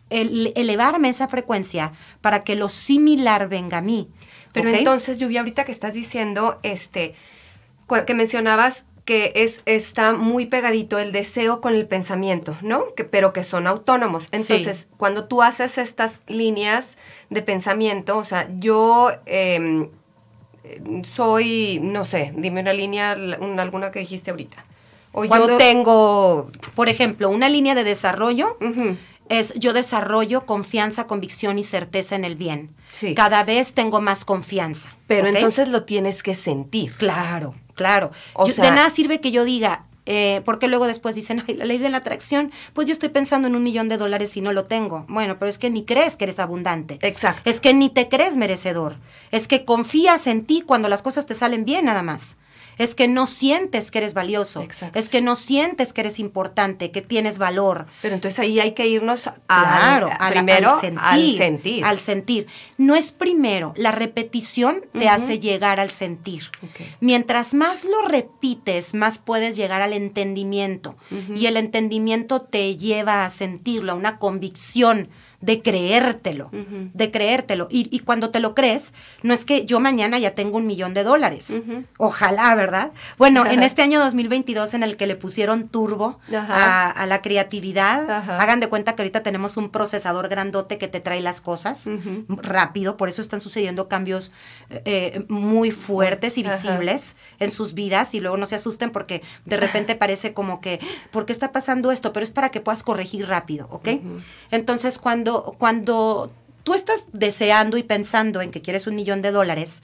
elevarme 0.10 1.10
esa 1.10 1.28
frecuencia 1.28 1.94
para 2.22 2.44
que 2.44 2.56
lo 2.56 2.70
similar 2.70 3.50
venga 3.50 3.80
a 3.80 3.82
mí. 3.82 4.10
Pero 4.54 4.70
entonces, 4.70 5.20
Lluvia, 5.20 5.42
ahorita 5.42 5.66
que 5.66 5.72
estás 5.72 5.94
diciendo, 5.94 6.60
este, 6.64 7.14
que 8.06 8.14
mencionabas 8.14 8.86
que 9.08 9.32
es, 9.36 9.62
está 9.66 10.12
muy 10.12 10.48
pegadito 10.48 11.00
el 11.00 11.14
deseo 11.14 11.62
con 11.62 11.74
el 11.74 11.88
pensamiento, 11.88 12.58
¿no? 12.62 12.94
Que, 12.94 13.06
pero 13.06 13.32
que 13.32 13.46
son 13.46 13.66
autónomos. 13.66 14.28
Entonces, 14.34 14.90
cuando 14.98 15.26
tú 15.26 15.42
haces 15.42 15.78
estas 15.78 16.24
líneas 16.28 16.98
de 17.30 17.42
pensamiento, 17.42 18.18
o 18.18 18.26
sea, 18.26 18.50
yo 18.58 19.12
em, 19.26 19.90
soy, 21.04 21.80
no 21.82 22.04
sé, 22.04 22.34
dime 22.36 22.60
una 22.60 22.74
línea, 22.74 23.12
alguna 23.12 23.92
que 23.92 24.00
dijiste 24.00 24.32
ahorita. 24.32 24.66
O 25.14 25.24
yo 25.24 25.58
tengo, 25.58 26.52
por 26.76 26.90
ejemplo, 26.90 27.30
una 27.30 27.48
línea 27.48 27.76
de 27.76 27.86
desarrollo 27.86 28.58
es 29.30 29.54
yo 29.56 29.74
desarrollo 29.74 30.46
confianza, 30.46 31.08
convicción 31.08 31.60
y 31.60 31.64
certeza 31.64 32.16
en 32.16 32.26
el 32.26 32.36
bien. 32.36 32.76
Sí. 32.92 33.16
Cada 33.16 33.44
vez 33.44 33.74
tengo 33.74 34.02
más 34.02 34.26
confianza. 34.26 34.96
Pero 35.08 35.28
entonces 35.28 35.70
lo 35.70 35.84
tienes 35.84 36.24
que 36.24 36.36
sentir. 36.36 36.94
Claro, 36.94 37.56
claro. 37.76 38.12
O 38.34 38.48
sea, 38.48 38.66
de 38.66 38.72
nada 38.72 38.90
sirve 38.90 39.20
que 39.20 39.32
yo 39.32 39.46
diga, 39.46 39.86
eh, 40.06 40.42
porque 40.46 40.68
luego 40.68 40.88
después 40.88 41.16
dicen, 41.16 41.44
ay, 41.48 41.56
la 41.56 41.66
ley 41.66 41.78
de 41.78 41.90
la 41.90 41.98
atracción, 41.98 42.52
pues 42.74 42.88
yo 42.88 42.94
estoy 42.94 43.10
pensando 43.10 43.48
en 43.48 43.56
un 43.56 43.64
millón 43.64 43.90
de 43.90 43.98
dólares 43.98 44.36
y 44.38 44.42
no 44.42 44.54
lo 44.54 44.64
tengo. 44.64 45.06
Bueno, 45.10 45.38
pero 45.38 45.50
es 45.50 45.58
que 45.58 45.70
ni 45.70 45.84
crees 45.84 46.16
que 46.16 46.26
eres 46.26 46.40
abundante. 46.40 46.98
Exacto. 47.02 47.50
Es 47.50 47.60
que 47.60 47.74
ni 47.74 47.90
te 47.90 48.08
crees 48.08 48.38
merecedor. 48.38 48.96
Es 49.32 49.48
que 49.48 49.66
confías 49.66 50.28
en 50.28 50.46
ti 50.46 50.64
cuando 50.66 50.88
las 50.88 51.02
cosas 51.02 51.26
te 51.26 51.34
salen 51.34 51.66
bien 51.66 51.86
nada 51.86 52.04
más 52.04 52.38
es 52.78 52.96
que 52.96 53.08
no 53.08 53.28
sientes 53.28 53.92
que 53.92 54.00
eres 54.00 54.14
valioso, 54.14 54.66
es 54.94 55.10
que 55.10 55.22
no 55.22 55.36
sientes 55.36 55.94
que 55.94 56.02
eres 56.02 56.20
importante, 56.20 56.92
que 56.92 57.02
tienes 57.02 57.38
valor. 57.38 57.88
Pero 58.02 58.16
entonces 58.16 58.40
ahí 58.40 58.60
hay 58.60 58.74
que 58.74 58.88
irnos 58.88 59.30
a, 59.48 60.10
primero 60.30 60.80
al 61.00 61.22
sentir, 61.38 61.84
al 61.84 62.00
sentir. 62.00 62.48
No 62.78 62.96
es 62.96 63.12
primero, 63.12 63.74
la 63.78 63.92
repetición 63.92 64.82
te 64.94 65.10
hace 65.10 65.40
llegar 65.40 65.80
al 65.80 65.92
sentir. 65.92 66.50
Mientras 67.00 67.54
más 67.54 67.84
lo 67.84 68.08
repites, 68.08 68.94
más 68.94 69.18
puedes 69.18 69.56
llegar 69.56 69.82
al 69.82 69.94
entendimiento. 69.94 70.96
Y 71.36 71.48
el 71.48 71.58
entendimiento 71.58 72.42
te 72.42 72.78
lleva 72.78 73.26
a 73.26 73.30
sentirlo, 73.30 73.94
a 73.94 73.96
una 73.96 74.20
convicción 74.20 75.10
de 75.42 75.62
creértelo, 75.62 76.50
de 76.52 77.12
creértelo. 77.12 77.68
Y, 77.70 78.00
cuando 78.00 78.32
te 78.32 78.40
lo 78.40 78.56
crees, 78.56 78.94
no 79.22 79.34
es 79.34 79.46
que 79.46 79.66
yo 79.66 79.80
mañana 79.80 80.18
ya 80.18 80.32
tengo 80.32 80.58
un 80.58 80.66
millón 80.66 80.94
de 80.94 81.04
dólares. 81.04 81.62
Ojalá, 81.98 82.56
¿verdad? 82.56 82.92
Bueno, 83.18 83.46
en 83.46 83.62
este 83.64 83.82
año 83.82 84.00
2022 84.00 84.74
en 84.74 84.84
el 84.84 84.98
que 84.98 85.06
le 85.06 85.16
pusieron 85.16 85.68
turbo 85.68 86.20
a, 86.32 87.06
la 87.08 87.22
creatividad, 87.22 88.10
hagan 88.40 88.60
de 88.60 88.68
cuenta 88.68 88.96
que 88.96 89.04
ahorita 89.04 89.22
tenemos 89.22 89.58
un 89.58 89.70
procesador 89.70 90.28
grandote 90.28 90.78
que 90.78 90.88
te 90.88 91.00
trae 91.00 91.22
las 91.22 91.42
cosas 91.42 91.90
rápido, 92.28 92.98
por 92.98 93.10
eso 93.10 93.22
están 93.22 93.42
sucediendo 93.42 93.88
cambios 93.88 94.32
eh, 94.70 95.24
muy 95.28 95.72
fuertes 95.72 96.38
y 96.38 96.44
visibles 96.44 97.16
en 97.40 97.52
sus 97.52 97.74
vidas 97.74 98.16
y 98.16 98.20
luego 98.20 98.38
no 98.38 98.46
se 98.46 98.56
asusten 98.56 98.92
porque 98.92 99.22
de 99.46 99.58
repente 99.58 99.96
parece 99.96 100.34
como 100.34 100.62
que, 100.62 100.80
¿por 101.12 101.26
qué 101.26 101.32
está 101.32 101.52
pasando 101.52 101.92
esto? 101.92 102.12
Pero 102.12 102.24
es 102.24 102.32
para 102.32 102.50
que 102.50 102.62
puedas 102.62 102.84
corregir 102.84 103.28
rápido, 103.28 103.68
¿ok? 103.70 103.90
Entonces, 104.52 104.98
cuando 104.98 105.27
cuando, 105.58 106.32
tú 106.64 106.74
estás 106.74 107.04
deseando 107.14 107.78
y 107.78 107.84
pensando 107.84 108.42
en 108.42 108.52
que 108.52 108.62
quieres 108.62 108.88
un 108.88 108.96
millón 108.96 109.22
de 109.22 109.32
dólares, 109.32 109.84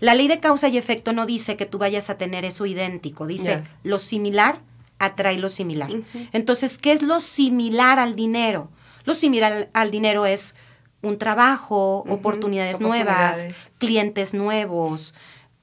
la 0.00 0.14
ley 0.14 0.28
de 0.28 0.40
causa 0.40 0.68
y 0.68 0.78
efecto 0.78 1.12
no 1.12 1.26
dice 1.26 1.56
que 1.56 1.66
tú 1.66 1.78
vayas 1.78 2.08
a 2.08 2.16
tener 2.16 2.44
eso 2.44 2.66
idéntico, 2.66 3.26
dice 3.26 3.62
lo 3.82 3.98
similar 3.98 4.60
atrae 5.00 5.38
lo 5.38 5.48
similar. 5.48 5.90
Entonces, 6.32 6.78
¿qué 6.78 6.92
es 6.92 7.02
lo 7.02 7.20
similar 7.20 7.98
al 7.98 8.14
dinero? 8.14 8.70
Lo 9.04 9.14
similar 9.14 9.70
al 9.72 9.90
dinero 9.90 10.26
es 10.26 10.54
un 11.02 11.18
trabajo, 11.18 12.04
oportunidades, 12.08 12.80
nuevas, 12.80 13.72
clientes 13.78 14.34
nuevos, 14.34 15.14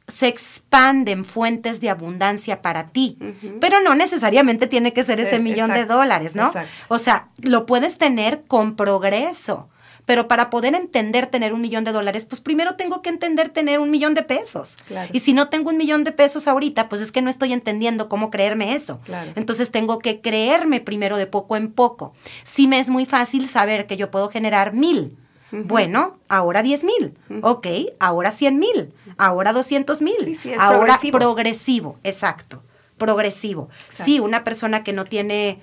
se 0.08 0.28
expanden 0.28 1.26
fuentes 1.26 1.82
de 1.82 1.90
abundancia 1.90 2.62
para 2.62 2.90
ti, 2.90 3.18
pero 3.60 3.82
no 3.82 3.94
necesariamente 3.94 4.68
tiene 4.68 4.94
que 4.94 5.04
ser 5.04 5.20
ese 5.20 5.40
millón 5.40 5.74
de 5.74 5.86
dólares, 5.86 6.36
¿no? 6.36 6.52
O 6.88 6.98
sea, 6.98 7.30
lo 7.42 7.66
puedes 7.66 7.98
tener 7.98 8.44
con 8.48 8.76
progreso, 8.78 9.70
pero 10.06 10.30
para 10.30 10.50
poder 10.50 10.74
entender 10.76 11.28
tener 11.28 11.52
un 11.54 11.60
millón 11.60 11.84
de 11.84 11.92
dólares, 11.92 12.26
pues 12.26 12.40
primero 12.40 12.76
tengo 12.76 13.02
que 13.02 13.10
entender 13.10 13.50
tener 13.50 13.80
un 13.80 13.92
millón 13.92 14.14
de 14.14 14.24
pesos. 14.24 14.78
Y 15.12 15.20
si 15.20 15.34
no 15.34 15.50
tengo 15.50 15.70
un 15.70 15.78
millón 15.78 16.06
de 16.06 16.14
pesos 16.14 16.48
ahorita, 16.48 16.88
pues 16.88 17.02
es 17.02 17.12
que 17.12 17.22
no 17.22 17.30
estoy 17.30 17.52
entendiendo 17.52 18.08
cómo 18.08 18.30
creerme 18.30 18.76
eso. 18.76 19.02
Entonces 19.36 19.72
tengo 19.72 20.00
que 20.00 20.22
creerme 20.22 20.80
primero 20.80 21.18
de 21.18 21.28
poco 21.28 21.58
en 21.58 21.74
poco. 21.74 22.14
Sí 22.44 22.68
me 22.68 22.80
es 22.80 22.90
muy 22.90 23.06
fácil 23.06 23.46
saber 23.46 23.86
que 23.88 23.98
yo 23.98 24.10
puedo 24.10 24.30
generar 24.30 24.74
mil 24.74 25.18
bueno, 25.52 26.18
ahora 26.28 26.64
10 26.64 26.84
mil. 26.84 27.18
Ok, 27.42 27.68
ahora 28.00 28.32
100 28.32 28.60
mil. 28.60 28.94
Ahora 29.18 29.54
200 29.54 30.02
mil. 30.02 30.38
ahora 30.60 31.00
progresivo. 31.12 31.98
exacto. 32.04 32.62
Progresivo. 32.98 33.70
Sí, 33.90 34.20
una 34.20 34.44
persona 34.44 34.84
que 34.84 34.94
no 34.94 35.06
tiene, 35.06 35.60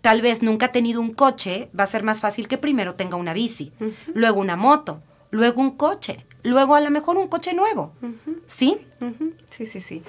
tal 0.00 0.22
vez 0.22 0.42
nunca 0.42 0.66
ha 0.66 0.72
tenido 0.72 1.00
un 1.00 1.12
coche, 1.12 1.68
va 1.78 1.84
a 1.84 1.88
ser 1.88 2.04
más 2.04 2.20
fácil 2.20 2.46
que 2.46 2.58
primero 2.58 2.94
tenga 2.94 3.16
una 3.16 3.32
bici, 3.32 3.72
luego 4.14 4.40
una 4.40 4.56
moto, 4.56 5.00
luego 5.30 5.60
un 5.60 5.72
coche, 5.72 6.24
luego 6.46 6.74
a 6.74 6.80
lo 6.80 6.90
mejor 6.90 7.16
un 7.16 7.28
coche 7.28 7.52
nuevo. 7.52 7.92
¿Sí? 8.46 8.86
Sí, 9.50 9.66
sí, 9.66 9.80
sí. 9.80 10.02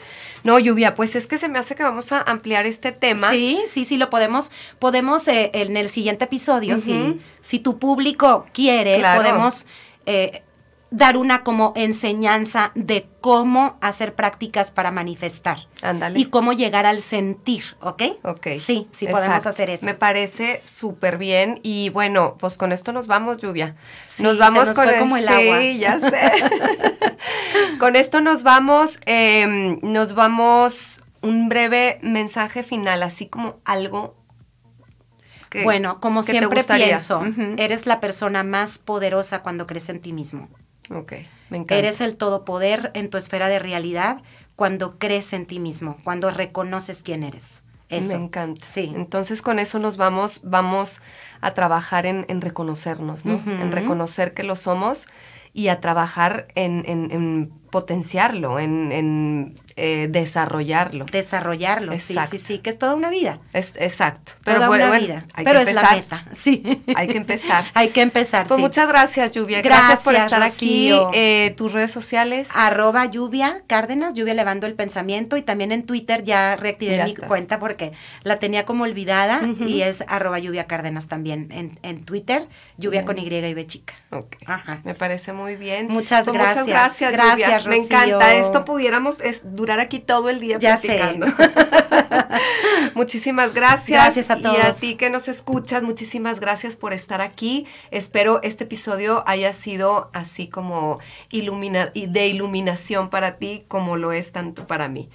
No, 0.44 0.60
Lluvia, 0.60 0.96
pues 0.96 1.16
es 1.16 1.28
que 1.28 1.38
se 1.38 1.50
me 1.50 1.60
hace 1.60 1.76
que 1.76 1.84
vamos 1.84 2.12
a 2.12 2.22
ampliar 2.22 2.66
este 2.66 2.92
tema. 2.92 3.32
Sí, 3.32 3.62
sí, 3.68 3.86
sí, 3.86 3.98
lo 3.98 4.10
podemos, 4.10 4.52
podemos 4.80 5.28
eh, 5.28 5.52
en 5.54 5.76
el 5.78 5.90
siguiente 5.90 6.26
episodio, 6.26 6.78
si, 6.78 7.20
si 7.42 7.60
tu 7.60 7.80
público 7.80 8.46
quiere, 8.54 9.04
podemos 9.16 9.66
eh, 10.06 10.44
dar 10.90 11.18
una 11.18 11.44
como 11.44 11.74
enseñanza 11.76 12.72
de 12.76 13.10
cómo 13.20 13.78
hacer 13.82 14.16
prácticas 14.16 14.72
para 14.72 14.90
manifestar. 14.92 15.68
Ándale. 15.82 16.18
Y 16.20 16.26
cómo 16.26 16.54
llegar 16.54 16.86
al 16.86 17.02
sentir, 17.02 17.64
¿ok? 17.82 18.04
Ok. 18.24 18.48
Sí, 18.58 18.88
sí 18.92 19.08
podemos 19.08 19.46
hacer 19.46 19.70
eso. 19.70 19.86
Me 19.86 19.94
parece 19.94 20.62
súper 20.66 21.18
bien. 21.18 21.60
Y 21.62 21.90
bueno, 21.90 22.36
pues 22.40 22.58
con 22.58 22.72
esto 22.72 22.94
nos 22.94 23.08
vamos, 23.08 23.40
Lluvia. 23.40 23.76
nos 24.20 24.38
vamos 24.38 24.72
con 24.72 24.88
el, 24.88 25.00
como 25.00 25.18
el 25.18 25.28
agua. 25.28 25.60
Sí, 25.60 25.78
ya 25.78 26.00
sé. 26.00 26.32
con 27.80 27.96
esto 27.96 28.22
nos 28.22 28.44
vamos, 28.44 29.00
em, 29.06 29.80
nos 29.82 30.14
vamos 30.14 31.02
un 31.22 31.50
breve 31.50 32.00
mensaje 32.02 32.64
final, 32.64 33.04
así 33.04 33.28
como 33.28 33.60
algo 33.66 34.16
¿Qué- 35.50 35.64
Bueno, 35.64 36.00
como 36.02 36.24
siempre 36.24 36.64
pienso, 36.64 37.24
eres 37.58 37.86
la 37.86 38.00
persona 38.02 38.44
más 38.44 38.80
poderosa 38.80 39.44
cuando 39.44 39.66
crees 39.66 39.88
en 39.90 40.02
ti 40.02 40.12
mismo. 40.12 40.50
Ok, 40.92 41.14
me 41.50 41.58
encanta. 41.58 41.76
Eres 41.76 42.02
el 42.02 42.18
todopoder 42.18 42.92
en 42.94 43.10
tu 43.10 43.18
esfera 43.18 43.48
de 43.50 43.60
realidad 43.60 44.22
cuando 44.56 44.98
crees 44.98 45.34
en 45.34 45.46
ti 45.46 45.60
mismo, 45.60 45.98
cuando 46.04 46.32
reconoces 46.32 47.04
quién 47.04 47.24
eres. 47.24 47.64
Eso. 47.90 48.18
Me 48.18 48.26
encanta. 48.26 48.66
Sí. 48.66 48.92
Entonces 48.96 49.42
con 49.42 49.60
eso 49.60 49.80
nos 49.80 49.96
vamos, 49.98 50.42
vamos 50.44 51.02
a 51.40 51.54
trabajar 51.54 52.06
en, 52.06 52.26
en 52.28 52.42
reconocernos, 52.42 53.26
¿no? 53.26 53.42
En 53.46 53.72
reconocer 53.72 54.34
que 54.34 54.44
lo 54.44 54.56
somos 54.58 55.08
y 55.54 55.70
a 55.70 55.80
trabajar 55.80 56.48
en, 56.56 56.84
en- 56.86 57.12
en 57.12 57.52
potenciarlo, 57.72 58.60
en, 58.60 58.92
en, 58.92 59.56
eh, 59.78 60.08
desarrollarlo. 60.10 61.06
Desarrollarlo, 61.06 61.94
Exacto. 61.94 62.32
sí, 62.32 62.38
sí, 62.40 62.46
sí, 62.56 62.60
que 62.60 62.72
es 62.72 62.78
toda 62.80 62.96
una 62.96 63.10
vida. 63.10 63.40
Es, 63.54 63.76
exacto. 63.78 64.34
Toda 64.44 64.68
bueno, 64.68 64.86
una 64.86 64.88
bueno, 64.90 65.04
vida. 65.06 65.26
hay 65.34 65.46
Pero 65.46 65.64
que 65.64 65.70
es 65.70 65.76
la 65.76 65.92
meta, 65.92 66.26
sí. 66.34 66.84
Hay 66.96 67.08
que 67.08 67.18
empezar. 67.18 67.64
Hay 67.74 67.90
que 67.90 68.02
empezar, 68.02 68.48
Pues 68.48 68.58
sí. 68.58 68.62
muchas 68.62 68.88
gracias, 68.88 69.34
Lluvia. 69.34 69.62
Gracias, 69.62 70.02
por 70.02 70.14
Gracias, 70.14 70.32
estar 70.34 70.44
aquí. 70.44 70.92
Eh, 71.14 71.54
Tus 71.56 71.72
redes 71.72 71.92
sociales. 71.92 72.50
Arroba 72.56 73.06
lluvia 73.06 73.62
Cárdenas, 73.68 74.14
lluvia 74.16 74.34
elevando 74.34 74.66
el 74.68 74.74
pensamiento 74.74 75.38
y 75.38 75.42
también 75.44 75.72
en 75.72 75.86
Twitter 75.86 76.24
ya 76.24 76.56
reactivé 76.56 76.98
Ya 76.98 77.06
mi 77.06 77.12
estás. 77.12 77.28
cuenta 77.28 77.60
porque 77.60 77.92
la 78.24 78.40
tenía 78.40 78.66
como 78.66 78.84
olvidada 78.84 79.42
y 79.66 79.82
es 79.84 80.04
arroba 80.08 80.40
lluvia 80.40 80.66
Cárdenas 80.66 81.08
también 81.08 81.50
en, 81.52 81.80
en 81.84 82.04
Twitter, 82.04 82.48
lluvia 82.78 83.06
con 83.06 83.18
Y 83.20 83.28
y 83.28 83.54
B 83.54 83.68
chica. 83.68 83.94
Ok. 84.10 84.38
Ajá. 84.46 84.82
Me 84.84 84.96
parece 84.96 85.34
muy 85.34 85.56
bien. 85.56 85.88
Muchas 85.88 86.26
Pues 86.26 86.36
gracias. 86.38 86.66
Muchas 86.66 86.68
gracias, 86.68 87.12
Gracias, 87.12 87.64
Lluvia. 87.66 87.78
Me 87.78 87.84
encanta. 87.84 88.34
Esto 88.36 88.66
pudiéramos 88.66 89.20
es, 89.22 89.42
durar 89.68 89.80
aquí 89.80 90.00
todo 90.00 90.30
el 90.30 90.40
día 90.40 90.58
Ya 90.60 90.78
sé. 90.78 91.02
muchísimas 92.96 93.54
gracias. 93.54 93.90
Gracias 94.04 94.30
a 94.32 94.38
Y 94.38 94.46
a 94.46 94.62
todos. 94.64 94.80
ti 94.80 94.96
que 94.96 95.10
nos 95.10 95.28
escuchas, 95.28 95.84
muchísimas 95.84 96.40
gracias 96.40 96.76
por 96.76 96.94
estar 96.94 97.22
aquí. 97.22 97.66
Espero 97.92 98.40
este 98.44 98.64
episodio 98.64 99.24
haya 99.28 99.52
sido 99.54 100.10
así 100.14 100.48
como 100.48 101.00
ilumina 101.32 101.92
y 101.94 102.08
de 102.08 102.28
iluminación 102.28 103.10
para 103.10 103.38
ti 103.38 103.66
como 103.68 103.98
lo 103.98 104.12
es 104.12 104.32
tanto 104.32 104.68
para 104.68 104.88
mí. 104.88 105.10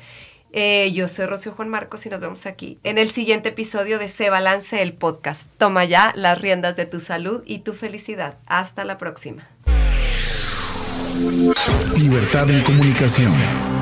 Eh, 0.55 0.93
yo 0.93 1.09
soy 1.09 1.25
Rocío 1.25 1.53
Juan 1.53 1.71
Marcos 1.71 2.05
y 2.05 2.11
nos 2.11 2.21
vemos 2.21 2.45
aquí 2.45 2.79
en 2.85 2.99
el 2.99 3.09
siguiente 3.09 3.49
episodio 3.49 3.99
de 3.99 4.11
Se 4.11 4.29
Balance 4.29 4.83
el 4.83 4.93
podcast. 4.93 5.49
Toma 5.57 5.87
ya 5.87 6.13
las 6.15 6.39
riendas 6.39 6.77
de 6.77 6.85
tu 6.85 7.01
salud 7.01 7.43
y 7.47 7.61
tu 7.61 7.73
felicidad. 7.73 8.37
Hasta 8.47 8.85
la 8.85 8.99
próxima. 8.99 9.49
Libertad 11.97 12.51
en 12.51 12.63
comunicación. 12.65 13.82